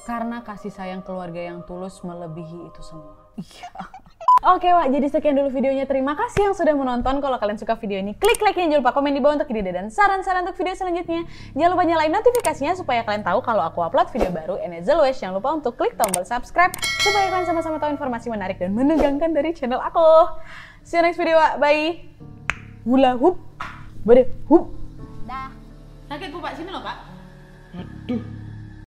Karena 0.09 0.41
kasih 0.41 0.73
sayang 0.73 1.05
keluarga 1.05 1.45
yang 1.45 1.61
tulus 1.69 2.01
melebihi 2.01 2.73
itu 2.73 2.81
semua. 2.81 3.21
Iya. 3.37 3.69
Oke 4.41 4.73
Wak, 4.73 4.89
jadi 4.89 5.05
sekian 5.05 5.37
dulu 5.37 5.53
videonya. 5.53 5.85
Terima 5.85 6.17
kasih 6.17 6.49
yang 6.49 6.57
sudah 6.57 6.73
menonton. 6.73 7.21
Kalau 7.21 7.37
kalian 7.37 7.61
suka 7.61 7.77
video 7.77 8.01
ini, 8.01 8.17
klik 8.17 8.41
like-nya. 8.41 8.73
Jangan 8.73 8.81
lupa 8.81 8.97
komen 8.97 9.13
di 9.13 9.21
bawah 9.21 9.37
untuk 9.37 9.53
ide 9.53 9.69
dan 9.69 9.93
saran-saran 9.93 10.41
untuk 10.41 10.57
video 10.57 10.73
selanjutnya. 10.73 11.29
Jangan 11.53 11.69
lupa 11.77 11.83
nyalain 11.85 12.09
notifikasinya 12.09 12.73
supaya 12.73 13.05
kalian 13.05 13.21
tahu 13.21 13.37
kalau 13.45 13.61
aku 13.61 13.85
upload 13.85 14.09
video 14.09 14.33
baru. 14.33 14.57
And 14.65 14.73
as 14.73 14.89
always, 14.89 15.21
jangan 15.21 15.37
lupa 15.37 15.61
untuk 15.61 15.77
klik 15.77 15.93
tombol 15.93 16.25
subscribe 16.25 16.73
supaya 17.05 17.29
kalian 17.29 17.53
sama-sama 17.53 17.77
tahu 17.77 17.93
informasi 17.93 18.33
menarik 18.33 18.57
dan 18.57 18.73
menegangkan 18.73 19.29
dari 19.29 19.53
channel 19.53 19.77
aku. 19.77 20.33
See 20.81 20.97
you 20.97 21.05
next 21.05 21.21
video, 21.21 21.37
Wak. 21.37 21.61
Bye. 21.61 22.09
Hula 22.81 23.21
hoop. 23.21 23.37
Bade, 24.01 24.25
hoop. 24.49 24.73
Dah. 25.29 25.53
Sakit, 26.09 26.33
Pak. 26.33 26.51
Sini 26.57 26.73
loh, 26.73 26.81
Pak. 26.81 26.97
Aduh. 27.77 28.40